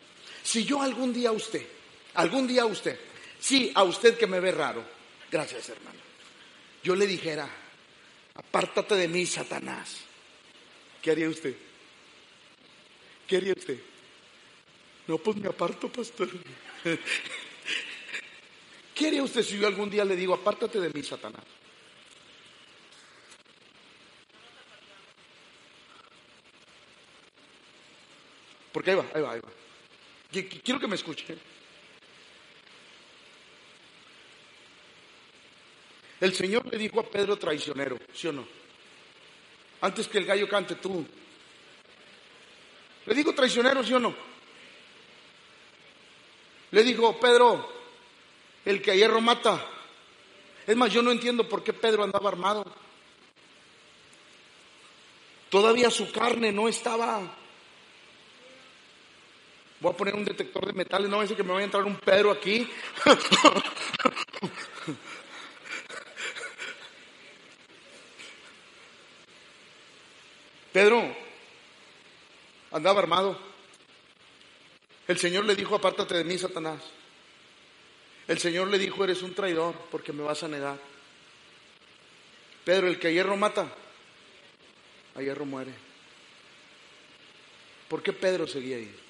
[0.48, 1.66] Si yo algún día a usted,
[2.14, 2.98] algún día a usted,
[3.38, 4.82] sí, a usted que me ve raro,
[5.30, 5.98] gracias hermano,
[6.82, 7.46] yo le dijera,
[8.34, 9.98] apártate de mí, Satanás,
[11.02, 11.54] ¿qué haría usted?
[13.26, 13.78] ¿Qué haría usted?
[15.06, 16.30] No, pues me aparto, pastor.
[18.94, 21.44] ¿Qué haría usted si yo algún día le digo, apártate de mí, Satanás?
[28.72, 29.67] Porque ahí va, ahí va, ahí va.
[30.30, 31.40] Quiero que me escuchen.
[36.20, 38.46] El Señor le dijo a Pedro traicionero, ¿sí o no?
[39.80, 41.06] Antes que el gallo cante tú.
[43.06, 44.14] Le digo traicionero, ¿sí o no?
[46.72, 47.72] Le dijo, Pedro,
[48.64, 49.64] el que hierro mata.
[50.66, 52.66] Es más, yo no entiendo por qué Pedro andaba armado.
[55.48, 57.34] Todavía su carne no estaba
[59.80, 61.96] Voy a poner un detector de metales, no a que me vaya a entrar un
[61.96, 62.68] Pedro aquí.
[70.72, 71.14] Pedro
[72.72, 73.38] andaba armado.
[75.06, 76.82] El Señor le dijo, apártate de mí, Satanás.
[78.26, 80.78] El Señor le dijo, eres un traidor porque me vas a negar.
[82.64, 83.72] Pedro, el que a hierro mata,
[85.14, 85.72] a hierro muere.
[87.88, 89.07] ¿Por qué Pedro seguía ahí?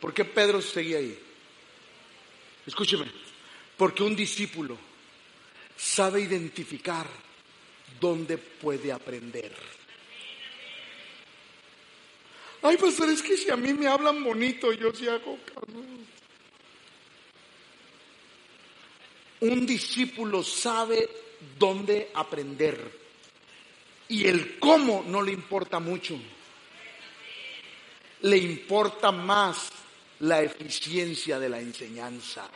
[0.00, 1.18] ¿Por qué Pedro seguía ahí?
[2.66, 3.06] Escúcheme,
[3.76, 4.76] porque un discípulo
[5.76, 7.06] sabe identificar
[8.00, 9.52] dónde puede aprender.
[12.62, 15.66] Ay, pastor, es que si a mí me hablan bonito, yo sí hago caso.
[19.40, 21.08] Un discípulo sabe
[21.58, 23.06] dónde aprender
[24.08, 26.18] y el cómo no le importa mucho.
[28.22, 29.70] Le importa más
[30.20, 32.48] la eficiencia de la enseñanza.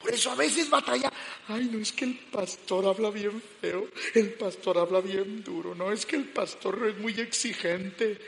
[0.00, 1.12] Por eso a veces batalla,
[1.46, 5.92] ay, no es que el pastor habla bien feo, el pastor habla bien duro, no
[5.92, 8.18] es que el pastor es muy exigente.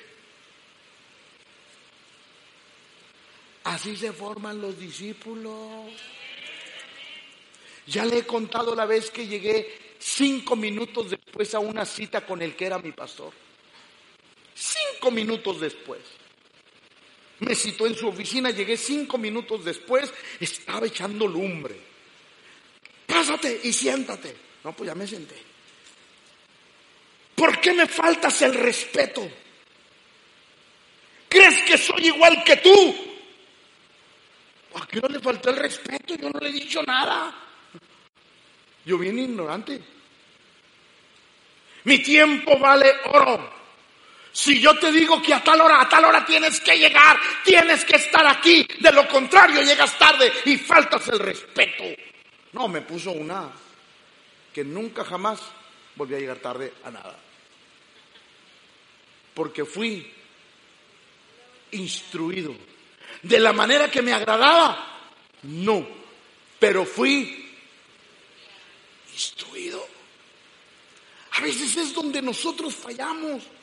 [3.64, 5.90] Así se forman los discípulos.
[7.86, 12.40] Ya le he contado la vez que llegué cinco minutos después a una cita con
[12.40, 13.32] el que era mi pastor.
[14.54, 16.00] Cinco minutos después.
[17.46, 21.76] Me citó en su oficina, llegué cinco minutos después, estaba echando lumbre.
[23.06, 24.34] Pásate y siéntate.
[24.62, 25.36] No, pues ya me senté.
[27.34, 29.28] ¿Por qué me faltas el respeto?
[31.28, 32.96] ¿Crees que soy igual que tú?
[34.76, 36.14] ¿A qué no le faltó el respeto?
[36.14, 37.34] Yo no le he dicho nada.
[38.84, 39.80] Yo vine ignorante.
[41.84, 43.63] Mi tiempo vale oro.
[44.34, 47.84] Si yo te digo que a tal hora, a tal hora tienes que llegar, tienes
[47.84, 51.84] que estar aquí, de lo contrario llegas tarde y faltas el respeto.
[52.52, 53.48] No, me puso una
[54.52, 55.40] que nunca jamás
[55.94, 57.16] volví a llegar tarde a nada.
[59.34, 60.12] Porque fui
[61.70, 62.56] instruido.
[63.22, 64.98] De la manera que me agradaba,
[65.44, 65.86] no.
[66.58, 67.54] Pero fui
[69.12, 69.86] instruido.
[71.30, 73.53] A veces es donde nosotros fallamos.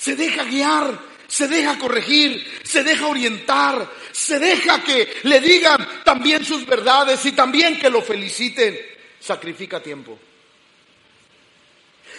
[0.00, 0.98] Se deja guiar,
[1.28, 7.32] se deja corregir, se deja orientar, se deja que le digan también sus verdades y
[7.32, 8.80] también que lo feliciten.
[9.18, 10.18] Sacrifica tiempo.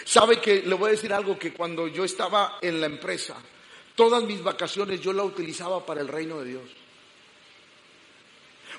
[0.04, 3.34] Sabe que le voy a decir algo que cuando yo estaba en la empresa,
[3.96, 6.81] todas mis vacaciones yo la utilizaba para el reino de Dios.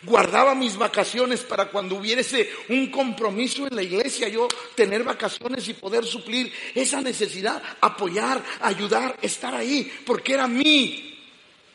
[0.06, 5.74] Guardaba mis vacaciones para cuando hubiese un compromiso en la iglesia, yo tener vacaciones y
[5.74, 11.18] poder suplir esa necesidad, apoyar, ayudar, estar ahí, porque era mi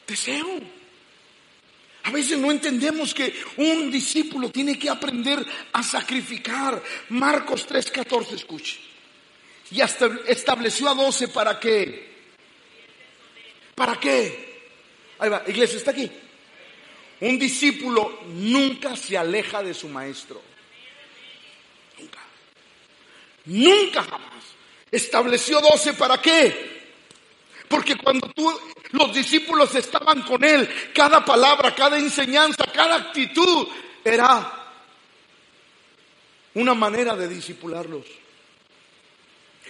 [0.06, 0.60] deseo.
[2.04, 6.82] A veces no entendemos que un discípulo tiene que aprender a sacrificar.
[7.10, 8.78] Marcos 3:14, escuche.
[9.70, 12.08] Y hasta estableció a doce para qué.
[13.74, 14.48] ¿Para qué?
[15.18, 16.10] Ahí va, iglesia, está aquí.
[17.20, 20.40] Un discípulo nunca se aleja de su maestro.
[21.98, 22.20] Nunca.
[23.46, 24.44] Nunca jamás.
[24.90, 26.78] Estableció doce para qué.
[27.68, 28.50] Porque cuando tú,
[28.92, 33.68] los discípulos estaban con él, cada palabra, cada enseñanza, cada actitud
[34.04, 34.72] era
[36.54, 38.06] una manera de discipularlos.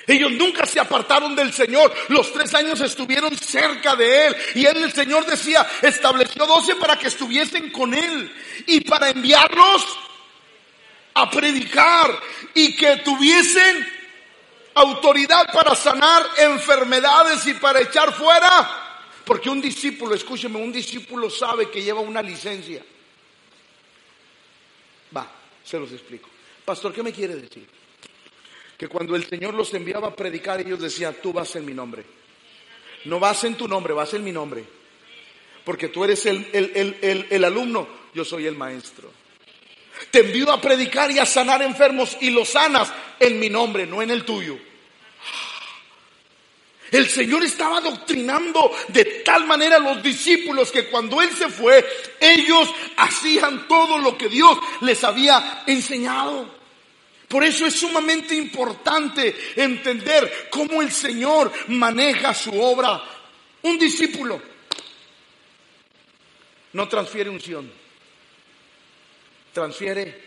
[0.09, 1.95] Ellos nunca se apartaron del Señor.
[2.09, 4.37] Los tres años estuvieron cerca de Él.
[4.55, 8.35] Y Él, el Señor decía, estableció doce para que estuviesen con Él.
[8.67, 9.99] Y para enviarlos
[11.13, 12.19] a predicar.
[12.55, 13.87] Y que tuviesen
[14.73, 18.97] autoridad para sanar enfermedades y para echar fuera.
[19.27, 22.83] Porque un discípulo, escúcheme, un discípulo sabe que lleva una licencia.
[25.15, 25.31] Va,
[25.63, 26.31] se los explico.
[26.65, 27.78] Pastor, ¿qué me quiere decir?
[28.79, 32.05] Que cuando el Señor los enviaba a predicar, ellos decían, tú vas en mi nombre.
[33.07, 34.64] No vas en tu nombre, vas en mi nombre.
[35.64, 39.11] Porque tú eres el, el, alumno, yo soy el maestro.
[40.12, 44.01] Te envío a predicar y a sanar enfermos y los sanas en mi nombre, no
[44.01, 44.57] en el tuyo.
[46.93, 51.85] El Señor estaba doctrinando de tal manera a los discípulos que cuando Él se fue,
[52.20, 56.58] ellos hacían todo lo que Dios les había enseñado.
[57.29, 63.03] Por eso es sumamente importante entender cómo el Señor maneja su obra.
[63.62, 64.41] Un discípulo
[66.72, 67.70] no transfiere unción,
[69.53, 70.22] transfiere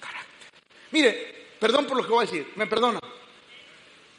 [0.00, 0.50] carácter.
[0.92, 3.00] Mire, perdón por lo que voy a decir, me perdona.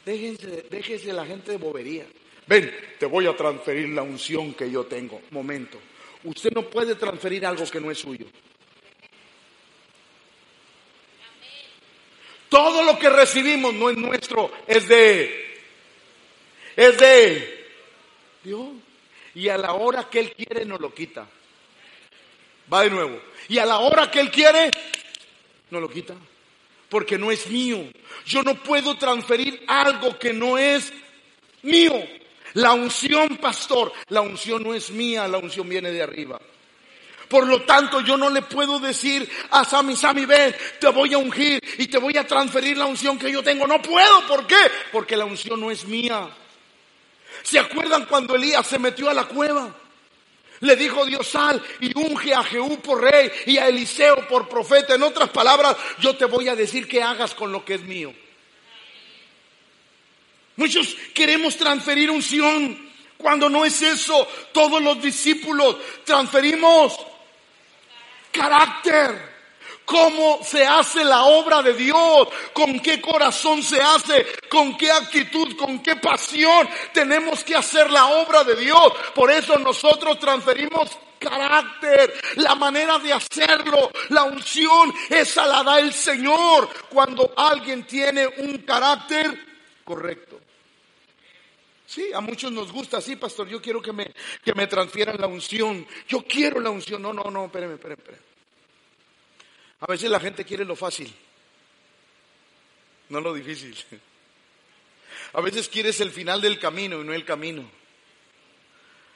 [0.04, 2.06] Déjense, déjese la gente de bobería.
[2.46, 5.20] Ven, te voy a transferir la unción que yo tengo.
[5.30, 5.78] Momento.
[6.24, 8.26] Usted no puede transferir algo que no es suyo.
[12.48, 15.60] Todo lo que recibimos no es nuestro, es de,
[16.76, 17.70] es de
[18.42, 18.68] Dios.
[19.34, 21.26] Y a la hora que Él quiere nos lo quita.
[22.72, 23.20] Va de nuevo.
[23.48, 24.70] Y a la hora que Él quiere,
[25.70, 26.14] nos lo quita.
[26.88, 27.84] Porque no es mío.
[28.24, 30.92] Yo no puedo transferir algo que no es
[31.62, 31.92] mío.
[32.54, 36.40] La unción, pastor, la unción no es mía, la unción viene de arriba.
[37.28, 41.18] Por lo tanto, yo no le puedo decir a Sami, Sami, ven, te voy a
[41.18, 43.66] ungir y te voy a transferir la unción que yo tengo.
[43.66, 44.56] No puedo, ¿por qué?
[44.90, 46.28] Porque la unción no es mía.
[47.42, 49.74] ¿Se acuerdan cuando Elías se metió a la cueva?
[50.60, 54.94] Le dijo Dios sal y unge a Jehú por rey y a Eliseo por profeta.
[54.94, 58.12] En otras palabras, yo te voy a decir que hagas con lo que es mío.
[60.56, 64.26] Muchos queremos transferir unción cuando no es eso.
[64.52, 66.98] Todos los discípulos transferimos
[68.32, 69.38] carácter.
[69.84, 72.28] ¿Cómo se hace la obra de Dios?
[72.52, 74.26] ¿Con qué corazón se hace?
[74.50, 75.56] ¿Con qué actitud?
[75.56, 78.92] ¿Con qué pasión tenemos que hacer la obra de Dios?
[79.14, 85.92] Por eso nosotros transferimos carácter, la manera de hacerlo, la unción, esa la da el
[85.92, 89.46] Señor cuando alguien tiene un carácter
[89.84, 90.27] correcto.
[91.88, 94.12] Sí, a muchos nos gusta, sí, pastor, yo quiero que me,
[94.44, 95.86] que me transfieran la unción.
[96.06, 97.00] Yo quiero la unción.
[97.00, 98.22] No, no, no, espérame, espérame, espérame.
[99.80, 101.10] A veces la gente quiere lo fácil,
[103.08, 103.74] no lo difícil.
[105.32, 107.64] A veces quieres el final del camino y no el camino.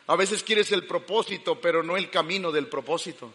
[0.07, 3.35] A veces quieres el propósito, pero no el camino del propósito.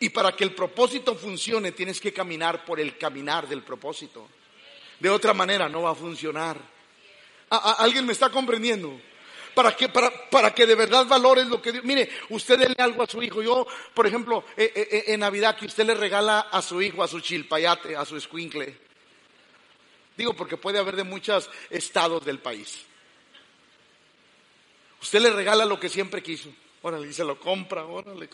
[0.00, 4.28] Y para que el propósito funcione, tienes que caminar por el caminar del propósito.
[4.98, 6.79] De otra manera no va a funcionar.
[7.50, 9.00] ¿Alguien me está comprendiendo?
[9.54, 11.84] Para que, para, para que de verdad valores lo que Dios.
[11.84, 13.42] Mire, usted dele algo a su hijo.
[13.42, 17.02] Yo, por ejemplo, eh, eh, eh, en Navidad que usted le regala a su hijo,
[17.02, 18.78] a su chilpayate, a su escuincle.
[20.16, 22.84] Digo porque puede haber de muchos estados del país.
[25.02, 26.50] Usted le regala lo que siempre quiso.
[26.82, 28.28] Órale, y se lo compra, órale.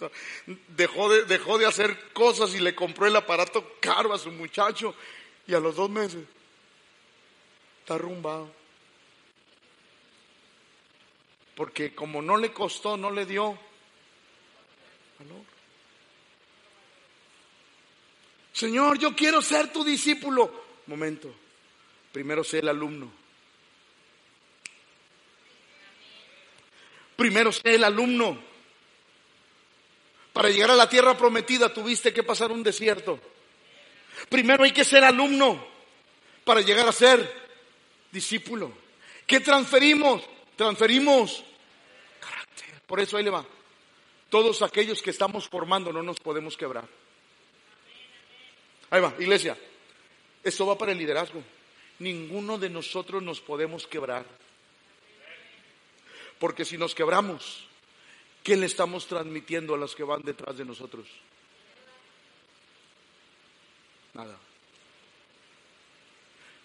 [0.69, 4.95] Dejó de, dejó de hacer cosas y le compró el aparato caro a su muchacho.
[5.47, 6.23] Y a los dos meses
[7.81, 8.56] está arrumbado.
[11.57, 13.59] Porque como no le costó, no le dio
[15.19, 15.43] valor.
[18.53, 20.65] Señor, yo quiero ser tu discípulo.
[20.87, 21.35] Momento,
[22.13, 23.11] primero sé el alumno.
[27.17, 28.39] Primero sé el alumno.
[30.35, 33.19] Para llegar a la tierra prometida tuviste que pasar un desierto.
[34.29, 35.67] Primero hay que ser alumno
[36.45, 37.49] para llegar a ser
[38.13, 38.73] discípulo.
[39.27, 40.36] ¿Qué transferimos?
[40.57, 41.45] Transferimos
[42.19, 42.81] carácter.
[42.87, 43.45] Por eso ahí le va.
[44.31, 46.89] Todos aquellos que estamos formando no nos podemos quebrar.
[48.91, 49.57] Ahí va, iglesia.
[50.43, 51.43] Esto va para el liderazgo.
[51.99, 54.25] Ninguno de nosotros nos podemos quebrar.
[56.39, 57.67] Porque si nos quebramos,
[58.43, 61.07] ¿qué le estamos transmitiendo a los que van detrás de nosotros?
[64.15, 64.39] Nada.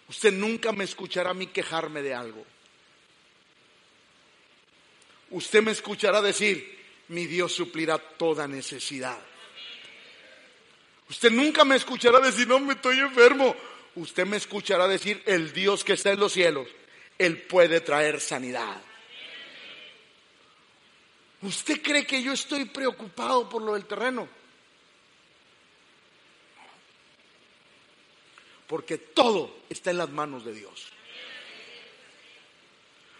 [0.09, 2.45] Usted nunca me escuchará a mí quejarme de algo.
[5.31, 9.19] Usted me escuchará decir, mi Dios suplirá toda necesidad.
[11.09, 13.55] Usted nunca me escuchará decir, no, me estoy enfermo.
[13.95, 16.67] Usted me escuchará decir, el Dios que está en los cielos,
[17.17, 18.81] Él puede traer sanidad.
[21.41, 24.27] ¿Usted cree que yo estoy preocupado por lo del terreno?
[28.67, 30.87] Porque todo está en las manos de Dios.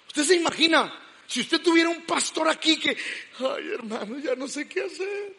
[0.08, 0.94] Usted se imagina,
[1.32, 2.90] si usted tuviera un pastor aquí que,
[3.40, 5.34] ay hermano, ya no sé qué hacer,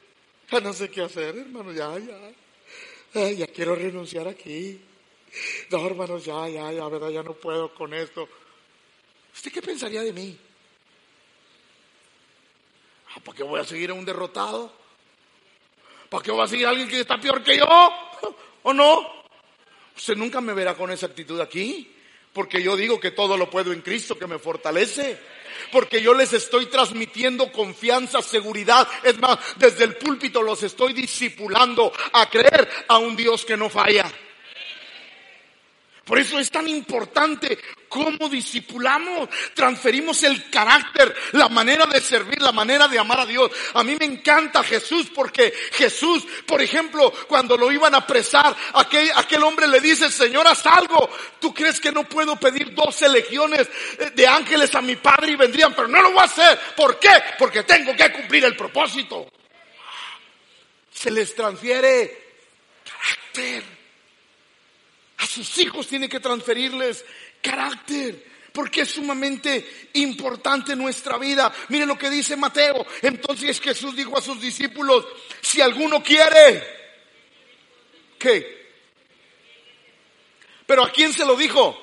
[0.50, 1.98] ya no sé qué hacer, hermano, ya,
[3.12, 4.80] ya, ya quiero renunciar aquí.
[5.68, 8.26] No, hermano, ya, ya, ya, verdad, ya no puedo con esto.
[9.34, 10.34] ¿Usted qué pensaría de mí?
[13.14, 14.72] Ah, ¿Para qué voy a seguir a un derrotado?
[16.08, 17.66] ¿Para qué voy a seguir a alguien que está peor que yo?
[18.62, 19.24] ¿O no?
[19.94, 21.94] Usted nunca me verá con esa actitud aquí,
[22.32, 25.20] porque yo digo que todo lo puedo en Cristo que me fortalece.
[25.70, 28.86] Porque yo les estoy transmitiendo confianza, seguridad.
[29.02, 33.68] Es más, desde el púlpito los estoy discipulando a creer a un Dios que no
[33.68, 34.10] falla.
[36.04, 37.56] Por eso es tan importante
[37.88, 43.52] cómo discipulamos, transferimos el carácter, la manera de servir, la manera de amar a Dios.
[43.74, 49.12] A mí me encanta Jesús porque Jesús, por ejemplo, cuando lo iban a apresar, aquel,
[49.14, 51.08] aquel hombre le dice, Señor, haz algo.
[51.38, 55.36] ¿Tú crees que no puedo pedir doce legiones eh, de ángeles a mi Padre y
[55.36, 55.72] vendrían?
[55.72, 56.58] Pero no lo voy a hacer.
[56.76, 57.12] ¿Por qué?
[57.38, 59.30] Porque tengo que cumplir el propósito.
[60.90, 62.40] Se les transfiere
[62.84, 63.81] carácter.
[65.22, 67.04] A sus hijos tiene que transferirles
[67.40, 71.52] carácter, porque es sumamente importante nuestra vida.
[71.68, 72.84] Mire lo que dice Mateo.
[73.02, 75.06] Entonces Jesús dijo a sus discípulos,
[75.40, 76.60] si alguno quiere,
[78.18, 78.62] ¿qué?
[80.66, 81.78] Pero ¿a quién se lo dijo?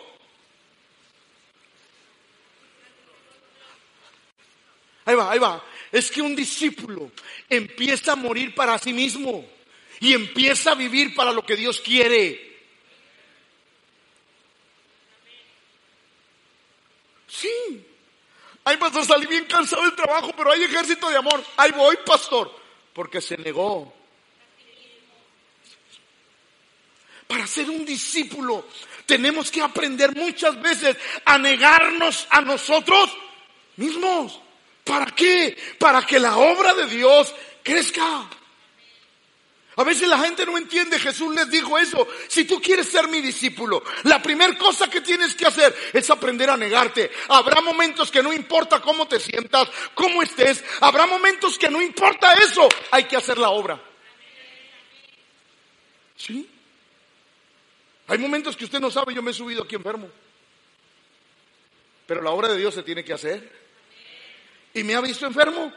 [5.06, 5.64] Ahí va, ahí va.
[5.94, 7.14] Es que un discípulo
[7.50, 9.50] empieza a morir para sí mismo
[10.02, 12.49] y empieza a vivir para lo que Dios quiere.
[17.30, 17.86] Sí.
[18.64, 21.44] Ay, pastor, salí bien cansado del trabajo, pero hay ejército de amor.
[21.58, 22.54] Ahí voy, pastor.
[22.94, 23.94] Porque se negó.
[27.28, 28.66] Para ser un discípulo
[29.06, 33.16] tenemos que aprender muchas veces a negarnos a nosotros
[33.76, 34.40] mismos.
[34.84, 35.58] ¿Para qué?
[35.78, 38.30] Para que la obra de Dios crezca.
[39.80, 42.06] A veces la gente no entiende, Jesús les dijo eso.
[42.28, 46.50] Si tú quieres ser mi discípulo, la primera cosa que tienes que hacer es aprender
[46.50, 47.10] a negarte.
[47.30, 50.66] Habrá momentos que no importa cómo te sientas, cómo estés.
[50.82, 52.68] Habrá momentos que no importa eso.
[52.92, 53.82] Hay que hacer la obra.
[56.18, 56.50] ¿Sí?
[58.08, 60.10] Hay momentos que usted no sabe, yo me he subido aquí enfermo.
[62.06, 63.50] Pero la obra de Dios se tiene que hacer.
[64.74, 65.72] ¿Y me ha visto enfermo?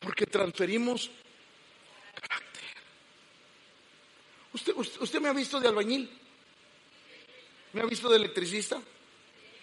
[0.00, 1.10] Porque transferimos
[2.20, 2.62] carácter.
[4.52, 6.10] ¿Usted, me ha visto de albañil?
[7.72, 8.80] ¿Me ha visto de electricista?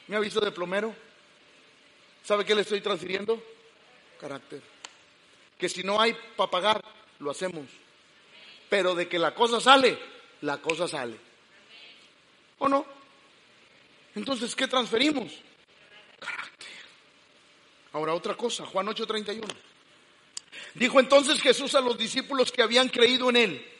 [0.07, 0.95] ¿Me ha visto de plomero?
[2.23, 3.43] ¿Sabe qué le estoy transfiriendo?
[4.19, 4.61] Carácter.
[5.57, 6.85] Que si no hay para pagar,
[7.19, 7.65] lo hacemos.
[8.69, 9.97] Pero de que la cosa sale,
[10.41, 11.17] la cosa sale.
[12.59, 12.85] ¿O no?
[14.15, 15.31] Entonces, ¿qué transferimos?
[16.19, 16.67] Carácter.
[17.93, 19.43] Ahora otra cosa, Juan 8:31.
[20.73, 23.71] Dijo entonces Jesús a los discípulos que habían creído en él,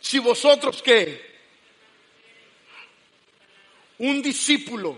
[0.00, 1.34] si vosotros que
[3.98, 4.96] un discípulo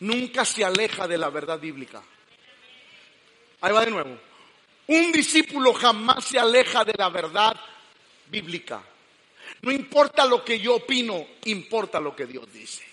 [0.00, 2.02] nunca se aleja de la verdad bíblica.
[3.60, 4.18] Ahí va de nuevo.
[4.86, 7.54] Un discípulo jamás se aleja de la verdad
[8.28, 8.82] bíblica.
[9.62, 12.84] No importa lo que yo opino, importa lo que Dios dice.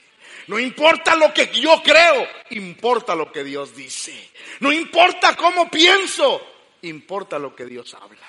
[0.48, 4.32] No importa lo que yo creo, importa lo que Dios dice.
[4.60, 6.55] No importa cómo pienso,
[6.88, 8.28] importa lo que Dios habla.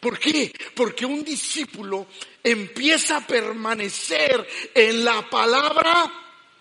[0.00, 0.52] ¿Por qué?
[0.74, 2.06] Porque un discípulo
[2.42, 6.10] empieza a permanecer en la palabra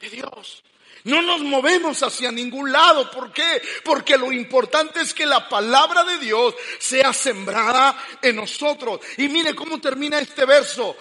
[0.02, 0.64] de Dios.
[1.06, 3.10] No nos movemos hacia ningún lado.
[3.10, 3.62] ¿Por qué?
[3.84, 9.00] Porque lo importante es que la palabra de Dios sea sembrada en nosotros.
[9.18, 10.98] Y mire cómo termina este verso.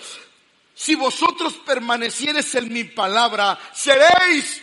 [0.74, 4.62] Si vosotros permanecieres en mi palabra, seréis.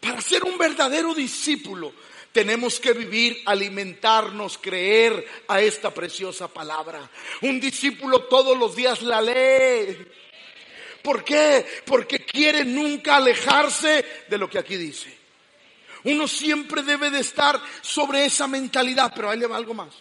[0.00, 1.92] Para ser un verdadero discípulo,
[2.32, 7.10] tenemos que vivir, alimentarnos, creer a esta preciosa palabra.
[7.42, 9.96] Un discípulo todos los días la lee.
[11.02, 11.66] ¿Por qué?
[11.84, 15.18] Porque quiere nunca alejarse de lo que aquí dice.
[16.04, 19.94] Uno siempre debe de estar sobre esa mentalidad, pero ahí le va algo más.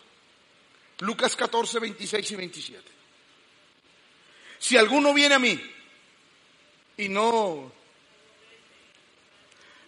[1.00, 2.91] Lucas 14, 26 y 27.
[4.60, 5.60] Si alguno viene a mí
[6.97, 7.72] y no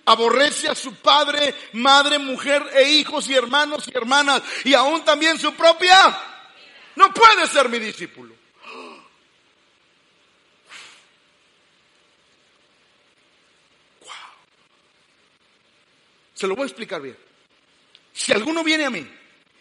[0.06, 5.40] aborrece a su padre, madre, mujer e hijos y hermanos y hermanas y aún también
[5.40, 6.18] su propia,
[6.96, 8.36] no puede ser mi discípulo.
[16.34, 17.18] Se lo voy a explicar bien.
[18.14, 19.08] Si alguno viene a mí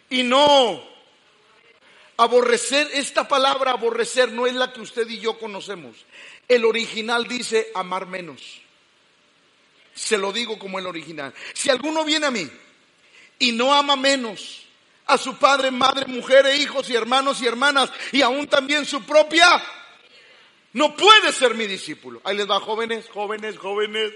[0.08, 0.90] y no
[2.20, 6.04] Aborrecer, esta palabra aborrecer no es la que usted y yo conocemos.
[6.46, 8.60] El original dice amar menos.
[9.94, 11.34] Se lo digo como el original.
[11.54, 12.48] Si alguno viene a mí
[13.38, 14.66] y no ama menos
[15.06, 19.02] a su padre, madre, mujer, e hijos y hermanos y hermanas y aún también su
[19.04, 19.62] propia,
[20.72, 22.20] no puede ser mi discípulo.
[22.24, 24.12] Ahí les va, jóvenes, jóvenes, jóvenes.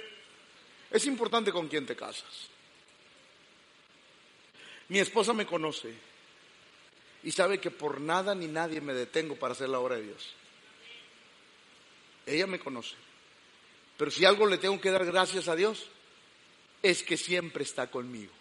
[0.90, 2.48] Es importante con quién te casas.
[4.88, 5.92] Mi esposa me conoce
[7.24, 10.34] y sabe que por nada ni nadie me detengo para hacer la obra de Dios.
[12.26, 12.94] Ella me conoce.
[13.96, 15.86] Pero si algo le tengo que dar gracias a Dios,
[16.82, 18.32] es que siempre está conmigo.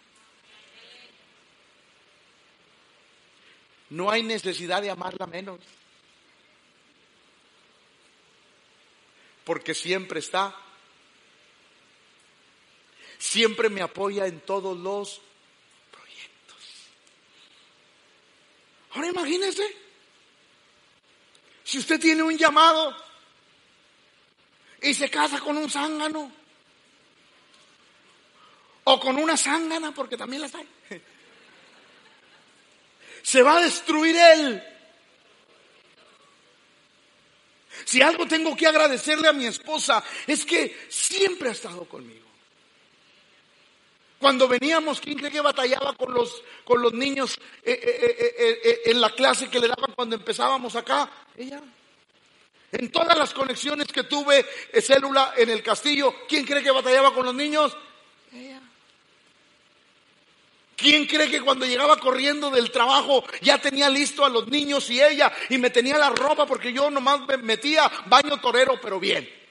[3.90, 5.60] No hay necesidad de amarla menos.
[9.44, 10.56] Porque siempre está.
[13.18, 15.20] Siempre me apoya en todos los
[18.94, 19.76] Ahora imagínese,
[21.64, 22.96] si usted tiene un llamado
[24.84, 26.30] y se casa con un zángano,
[28.84, 30.68] o con una zángana, porque también las hay,
[33.22, 34.62] se va a destruir él.
[37.86, 42.24] Si algo tengo que agradecerle a mi esposa es que siempre ha estado conmigo.
[44.18, 49.00] Cuando veníamos, ¿quién cree que batallaba con los, con los niños eh, eh, eh, en
[49.00, 51.10] la clase que le daban cuando empezábamos acá?
[51.36, 51.60] Ella.
[52.74, 54.44] En todas las conexiones que tuve
[54.82, 57.76] célula en el castillo, ¿quién cree que batallaba con los niños?
[58.32, 58.60] Ella.
[60.76, 65.00] ¿Quién cree que cuando llegaba corriendo del trabajo ya tenía listo a los niños y
[65.00, 69.44] ella y me tenía la ropa porque yo nomás me metía baño torero, pero bien?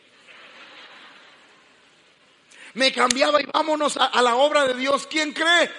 [2.73, 5.07] me cambiaba y vámonos a, la obra de Dios.
[5.07, 5.69] ¿Quién cree?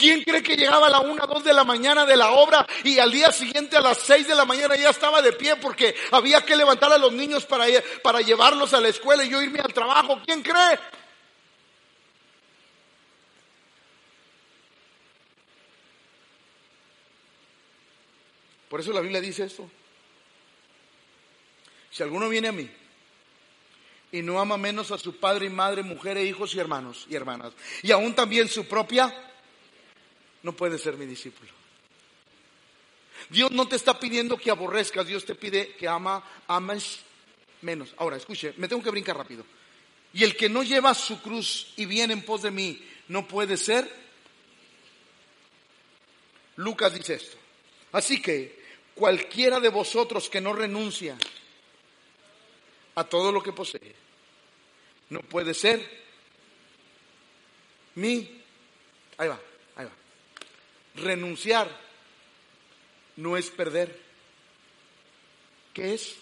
[0.00, 2.98] ¿Quién cree que llegaba a la una, dos de la mañana de la obra y
[2.98, 6.40] al día siguiente a las seis de la mañana ya estaba de pie porque había
[6.40, 7.66] que levantar a los niños para,
[8.02, 10.18] para llevarlos a la escuela y yo irme al trabajo?
[10.24, 10.78] ¿Quién cree?
[18.70, 19.70] Por eso la Biblia dice esto.
[21.90, 22.70] Si alguno viene a mí
[24.12, 27.16] y no ama menos a su padre y madre, mujer e hijos y hermanos y
[27.16, 29.26] hermanas, y aún también su propia,
[30.42, 31.50] no puede ser mi discípulo.
[33.28, 37.00] Dios no te está pidiendo que aborrezcas, Dios te pide que ama, ames
[37.62, 37.94] menos.
[37.98, 39.44] Ahora, escuche, me tengo que brincar rápido.
[40.12, 43.56] Y el que no lleva su cruz y viene en pos de mí, no puede
[43.56, 43.88] ser.
[46.56, 47.36] Lucas dice esto.
[47.92, 48.60] Así que
[48.94, 51.16] cualquiera de vosotros que no renuncia
[52.94, 53.94] a todo lo que posee.
[55.10, 56.00] No puede ser
[57.94, 58.42] mi,
[59.18, 59.40] ahí va,
[60.94, 61.68] renunciar
[63.16, 63.98] no es perder.
[65.72, 66.16] ¿Qué es?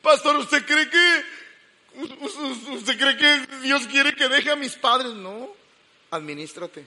[0.00, 1.24] Pastor, ¿usted cree que
[2.74, 5.12] usted cree que Dios quiere que deje a mis padres?
[5.12, 5.54] No,
[6.10, 6.86] administrate.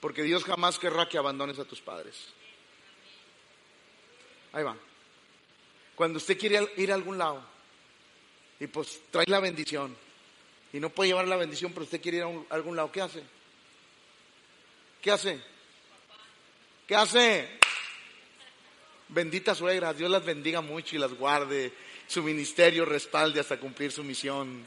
[0.00, 2.14] Porque Dios jamás querrá que abandones a tus padres.
[4.52, 4.76] Ahí va.
[5.94, 7.44] Cuando usted quiere ir a algún lado
[8.58, 9.96] y pues trae la bendición
[10.72, 13.22] y no puede llevar la bendición, pero usted quiere ir a, algún lado, ¿qué hace?
[15.04, 15.38] ¿Qué hace?
[16.86, 17.46] ¿Qué hace?
[19.08, 21.74] Bendita suegra, Dios las bendiga mucho y las guarde,
[22.06, 24.64] su ministerio respalde hasta cumplir su misión.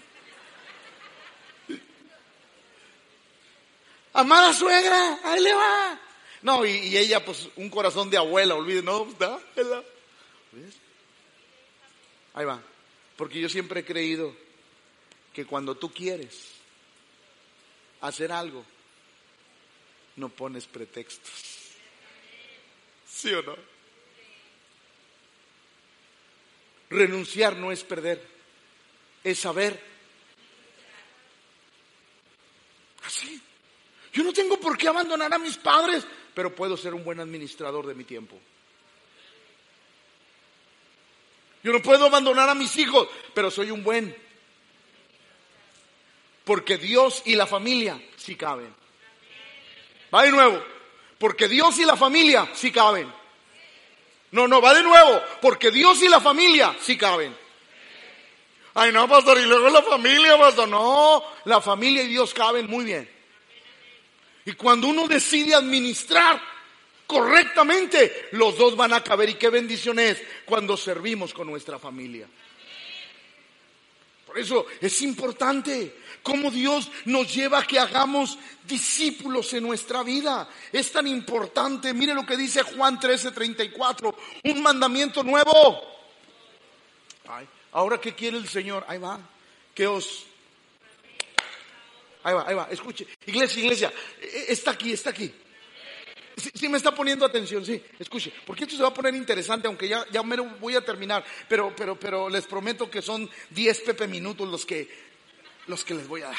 [4.13, 5.99] Amada suegra, ahí le va.
[6.43, 9.39] No, y, ella, pues, un corazón de abuela, olvide, no, da,
[12.35, 12.61] Ahí va.
[13.15, 14.35] Porque yo siempre he creído
[15.33, 16.51] que cuando tú quieres
[18.01, 18.63] hacer algo,
[20.17, 21.31] no pones pretextos.
[23.07, 23.55] ¿Sí o no?
[26.89, 28.25] Renunciar no es perder,
[29.23, 29.79] es saber.
[33.03, 33.41] Así.
[34.13, 37.85] Yo no tengo por qué abandonar a mis padres, pero puedo ser un buen administrador
[37.85, 38.39] de mi tiempo.
[41.63, 44.15] Yo no puedo abandonar a mis hijos, pero soy un buen.
[46.45, 48.73] Porque Dios y la familia sí caben.
[50.13, 50.63] Va de nuevo.
[51.17, 53.11] Porque Dios y la familia sí caben.
[54.31, 55.21] No, no, va de nuevo.
[55.41, 57.35] Porque Dios y la familia sí caben.
[58.73, 60.67] Ay, no, pastor, y luego la familia, pastor.
[60.67, 63.09] No, la familia y Dios caben muy bien.
[64.45, 66.39] Y cuando uno decide administrar
[67.07, 69.29] correctamente, los dos van a caber.
[69.29, 72.27] Y qué bendición es cuando servimos con nuestra familia.
[74.27, 75.95] Por eso es importante
[76.27, 80.49] cómo Dios nos lleva a que hagamos discípulos en nuestra vida.
[80.73, 81.93] Es tan importante.
[81.93, 84.13] Mire lo que dice Juan 13:34.
[84.43, 85.81] Un mandamiento nuevo.
[87.71, 89.17] ahora que quiere el Señor, ahí va.
[89.73, 90.25] Que os...
[92.23, 92.67] Ahí va, ahí va.
[92.71, 93.07] Escuche.
[93.25, 93.93] Iglesia, iglesia.
[94.21, 95.33] E, está aquí, está aquí.
[96.53, 97.81] Sí, me está poniendo atención, sí.
[97.97, 101.25] Escuche, porque esto se va a poner interesante, aunque ya, ya me voy a terminar,
[101.47, 105.06] pero, pero, pero les prometo que son 10 pepe minutos los que,
[105.67, 106.35] los que les voy a dar.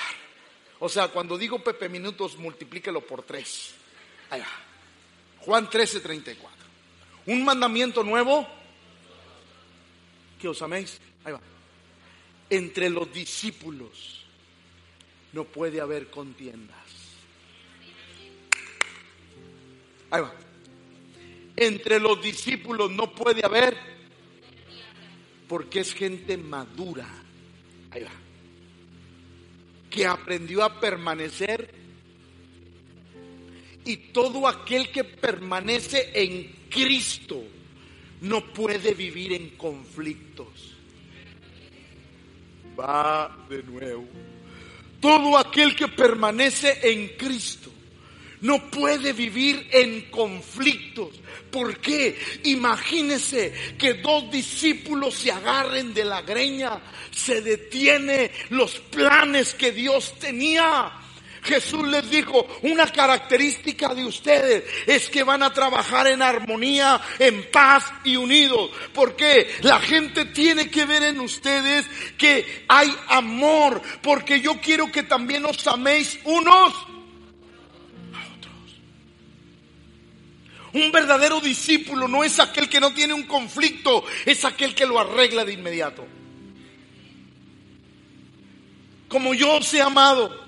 [0.81, 3.74] O sea, cuando digo pepe minutos, multiplíquelo por 3.
[4.31, 4.47] Ahí va.
[5.41, 6.57] Juan 13, 34.
[7.26, 8.47] Un mandamiento nuevo,
[10.41, 11.01] que os améis.
[11.24, 11.41] Ahí va.
[12.51, 14.24] Entre los discípulos
[15.33, 16.89] no puede haber contiendas
[20.11, 20.33] Ahí va.
[21.57, 23.76] Entre los discípulos no puede haber,
[25.49, 27.09] porque es gente madura.
[27.91, 28.11] Ahí va.
[29.91, 31.74] Que aprendió a permanecer.
[33.84, 37.43] Y todo aquel que permanece en Cristo
[38.20, 40.74] no puede vivir en conflictos.
[42.78, 44.07] Va de nuevo.
[45.01, 47.70] Todo aquel que permanece en Cristo
[48.41, 51.20] no puede vivir en conflictos.
[51.51, 52.18] ¿Por qué?
[52.45, 56.80] Imagínese que dos discípulos se agarren de la greña,
[57.11, 60.93] se detiene los planes que Dios tenía.
[61.43, 67.51] Jesús les dijo, una característica de ustedes es que van a trabajar en armonía, en
[67.51, 68.70] paz y unidos.
[68.93, 71.86] Porque la gente tiene que ver en ustedes
[72.18, 73.80] que hay amor.
[74.03, 76.88] Porque yo quiero que también os améis unos
[80.79, 85.01] Un verdadero discípulo no es aquel que no tiene un conflicto, es aquel que lo
[85.01, 86.07] arregla de inmediato.
[89.09, 90.47] Como yo os he amado,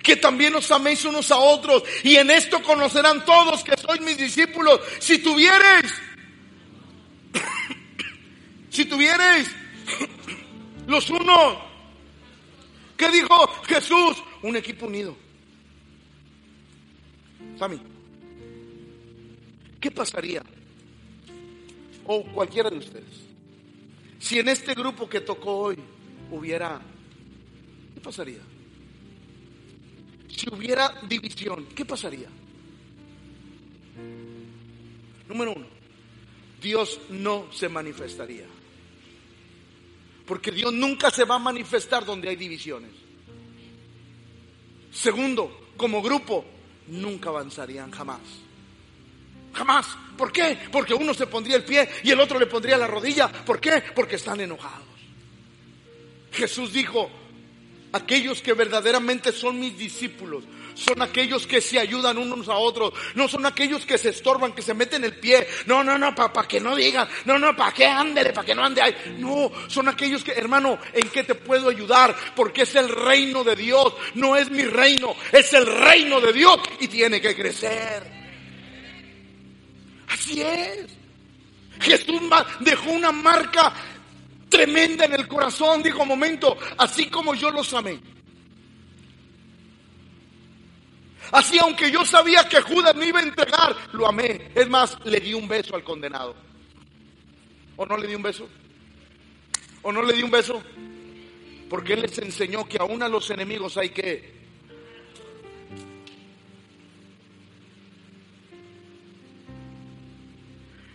[0.00, 4.16] que también os améis unos a otros, y en esto conocerán todos que sois mis
[4.16, 5.92] discípulos, si tuviereis,
[8.70, 9.48] si tuviereis
[10.86, 11.58] los unos,
[12.96, 14.22] ¿qué dijo Jesús?
[14.42, 15.16] Un equipo unido.
[17.58, 17.97] Sammy.
[19.80, 20.42] ¿Qué pasaría?
[22.06, 23.28] O cualquiera de ustedes.
[24.18, 25.78] Si en este grupo que tocó hoy
[26.30, 26.80] hubiera,
[27.94, 28.40] ¿qué pasaría?
[30.28, 32.28] Si hubiera división, ¿qué pasaría?
[35.28, 35.66] Número uno,
[36.60, 38.46] Dios no se manifestaría.
[40.26, 42.90] Porque Dios nunca se va a manifestar donde hay divisiones.
[44.90, 46.44] Segundo, como grupo,
[46.88, 48.20] nunca avanzarían jamás.
[49.58, 49.86] Jamás.
[50.16, 50.56] ¿Por qué?
[50.70, 53.26] Porque uno se pondría el pie y el otro le pondría la rodilla.
[53.26, 53.82] ¿Por qué?
[53.92, 54.86] Porque están enojados.
[56.30, 57.10] Jesús dijo,
[57.92, 60.44] aquellos que verdaderamente son mis discípulos
[60.78, 64.62] son aquellos que se ayudan unos a otros, no son aquellos que se estorban, que
[64.62, 67.84] se meten el pie, no, no, no, para que no digan, no, no, para que
[67.84, 71.68] ándele, para que no ande ahí, no, son aquellos que, hermano, ¿en qué te puedo
[71.68, 72.14] ayudar?
[72.36, 76.60] Porque es el reino de Dios, no es mi reino, es el reino de Dios
[76.78, 78.17] y tiene que crecer.
[80.18, 80.86] Así es.
[81.80, 82.20] Jesús
[82.60, 83.72] dejó una marca
[84.48, 88.00] tremenda en el corazón, dijo, momento, así como yo los amé.
[91.30, 94.50] Así, aunque yo sabía que Judas me iba a entregar, lo amé.
[94.54, 96.34] Es más, le di un beso al condenado.
[97.76, 98.48] ¿O no le di un beso?
[99.82, 100.62] ¿O no le di un beso?
[101.68, 104.37] Porque Él les enseñó que aún a los enemigos hay que...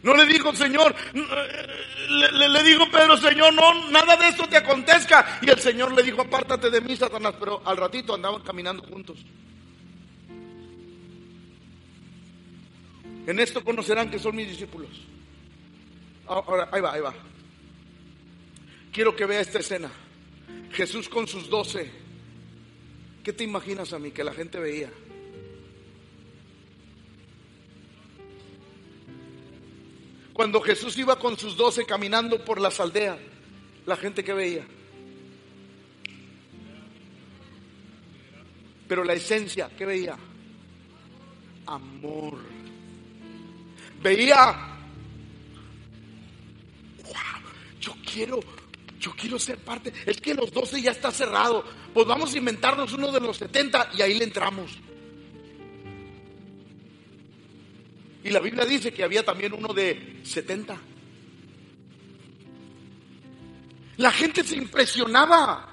[0.04, 5.40] No le dijo, Señor, le, le, dijo Pedro, Señor, no, nada de esto te acontezca.
[5.42, 7.36] Y el Señor le dijo, apártate de mí, Satanás.
[7.40, 9.18] Pero al ratito andaban caminando juntos.
[13.26, 14.90] En esto conocerán que son mis discípulos.
[16.28, 17.14] Ahora, ahí va, ahí va.
[18.92, 19.90] Quiero que vea esta escena.
[20.74, 21.90] Jesús con sus doce.
[23.24, 24.90] ¿Qué te imaginas a mí que la gente veía?
[30.34, 33.20] Cuando Jesús iba con sus doce caminando por las aldeas,
[33.86, 34.66] la gente que veía.
[38.88, 40.18] Pero la esencia, ¿qué veía?
[41.66, 42.54] Amor
[44.04, 44.78] veía,
[47.80, 48.40] yo quiero,
[49.00, 49.94] yo quiero ser parte.
[50.06, 51.64] Es que los 12 ya está cerrado.
[51.94, 54.78] Pues vamos a inventarnos uno de los 70 y ahí le entramos.
[58.24, 60.78] Y la Biblia dice que había también uno de 70.
[63.98, 65.73] La gente se impresionaba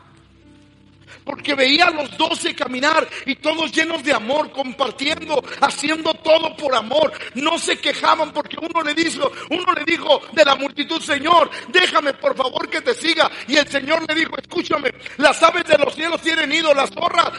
[1.24, 6.74] porque veía a los doce caminar y todos llenos de amor, compartiendo, haciendo todo por
[6.74, 7.12] amor.
[7.34, 12.14] No se quejaban porque uno le dijo, uno le dijo de la multitud, Señor, déjame
[12.14, 13.30] por favor que te siga.
[13.48, 17.30] Y el Señor le dijo, escúchame, las aves de los cielos tienen ido, las zorras,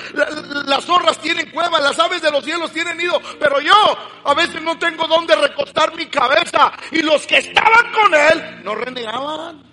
[0.66, 4.62] las zorras tienen cuevas, las aves de los cielos tienen ido, pero yo a veces
[4.62, 6.72] no tengo donde recostar mi cabeza.
[6.92, 9.71] Y los que estaban con él no renegaban.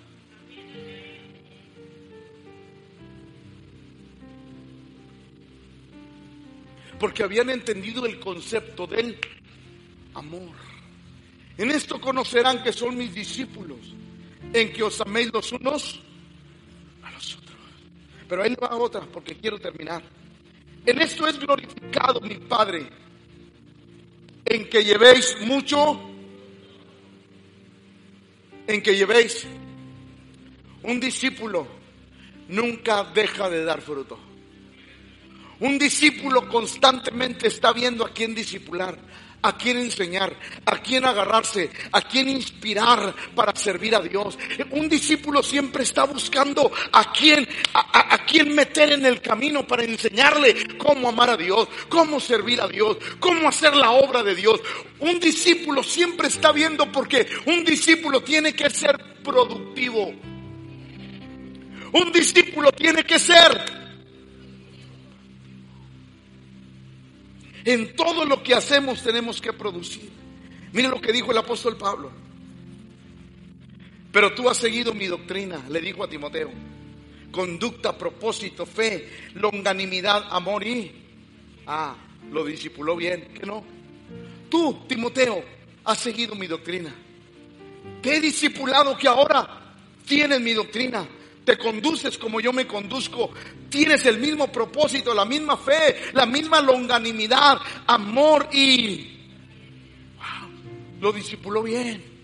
[6.99, 9.19] Porque habían entendido el concepto del
[10.15, 10.55] amor.
[11.57, 13.79] En esto conocerán que son mis discípulos,
[14.53, 16.01] en que os améis los unos
[17.03, 17.57] a los otros.
[18.29, 20.03] Pero ahí va otra, porque quiero terminar.
[20.87, 22.89] En esto es glorificado mi Padre,
[24.45, 26.01] en que llevéis mucho,
[28.67, 29.47] en que llevéis
[30.83, 31.67] un discípulo,
[32.49, 34.28] nunca deja de dar fruto.
[35.61, 38.97] Un discípulo constantemente está viendo a quién discipular,
[39.43, 40.35] a quién enseñar,
[40.65, 44.39] a quién agarrarse, a quién inspirar para servir a Dios.
[44.71, 50.77] Un discípulo siempre está buscando a quién, a, quién meter en el camino para enseñarle
[50.77, 54.61] cómo amar a Dios, cómo servir a Dios, cómo hacer la obra de Dios.
[55.01, 60.15] Un discípulo siempre está viendo porque un discípulo tiene que ser productivo.
[61.91, 63.88] Un discípulo tiene que ser
[67.65, 70.11] En todo lo que hacemos tenemos que producir.
[70.73, 72.11] Mire lo que dijo el apóstol Pablo.
[74.13, 76.51] Pero tú has seguido mi doctrina, le dijo a Timoteo.
[77.31, 80.93] Conducta, propósito, fe, longanimidad, amor y...
[81.67, 81.95] Ah,
[82.31, 83.63] lo discipuló bien, que no.
[84.49, 85.45] Tú, Timoteo,
[85.85, 86.95] has seguido mi doctrina.
[88.01, 89.75] Te he discipulado que ahora
[90.07, 91.07] tienes mi doctrina
[91.49, 93.31] te conduces como yo me conduzco,
[93.71, 99.17] tienes el mismo propósito, la misma fe, la misma longanimidad, amor y
[101.01, 102.18] lo discipuló bien.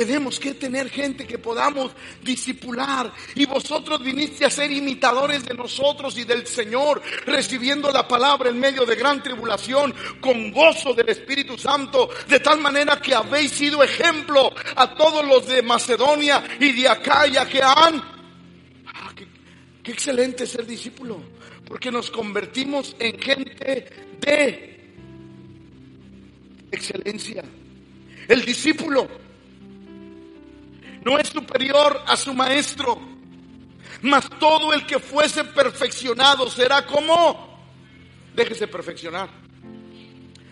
[0.00, 1.92] Tenemos que tener gente que podamos
[2.22, 3.12] discipular.
[3.34, 8.58] Y vosotros viniste a ser imitadores de nosotros y del Señor, recibiendo la palabra en
[8.58, 13.82] medio de gran tribulación, con gozo del Espíritu Santo, de tal manera que habéis sido
[13.82, 18.02] ejemplo a todos los de Macedonia y de Acaya que han
[19.82, 21.20] Qué excelente ser discípulo,
[21.66, 23.86] porque nos convertimos en gente
[24.18, 24.94] de
[26.72, 27.44] excelencia.
[28.26, 29.29] El discípulo
[31.04, 33.00] no es superior a su maestro,
[34.02, 37.58] mas todo el que fuese perfeccionado será como,
[38.34, 39.28] déjese perfeccionar,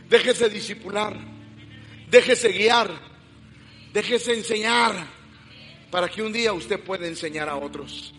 [0.09, 1.17] déjese discipular,
[2.11, 2.91] déjese guiar,
[3.93, 4.95] déjese enseñar,
[5.91, 8.13] para que un día usted pueda enseñar a otros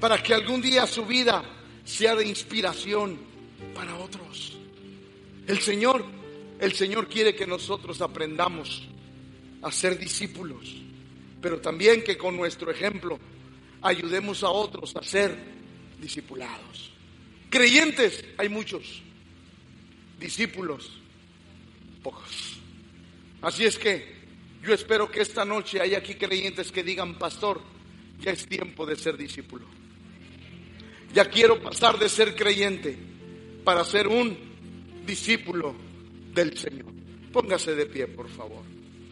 [0.00, 1.42] para que algún día su vida
[1.84, 3.18] sea de inspiración
[3.74, 4.56] para otros.
[5.46, 6.04] El Señor,
[6.58, 8.86] el Señor quiere que nosotros aprendamos
[9.62, 10.76] a ser discípulos,
[11.44, 13.18] pero también que con nuestro ejemplo
[13.82, 15.36] ayudemos a otros a ser
[16.00, 16.90] discipulados.
[17.50, 19.02] Creyentes hay muchos,
[20.18, 20.90] discípulos
[22.02, 22.56] pocos.
[23.42, 24.14] Así es que
[24.62, 27.60] yo espero que esta noche haya aquí creyentes que digan, pastor,
[28.22, 29.66] ya es tiempo de ser discípulo.
[31.12, 32.96] Ya quiero pasar de ser creyente
[33.64, 34.34] para ser un
[35.04, 35.74] discípulo
[36.32, 36.90] del Señor.
[37.34, 38.73] Póngase de pie, por favor.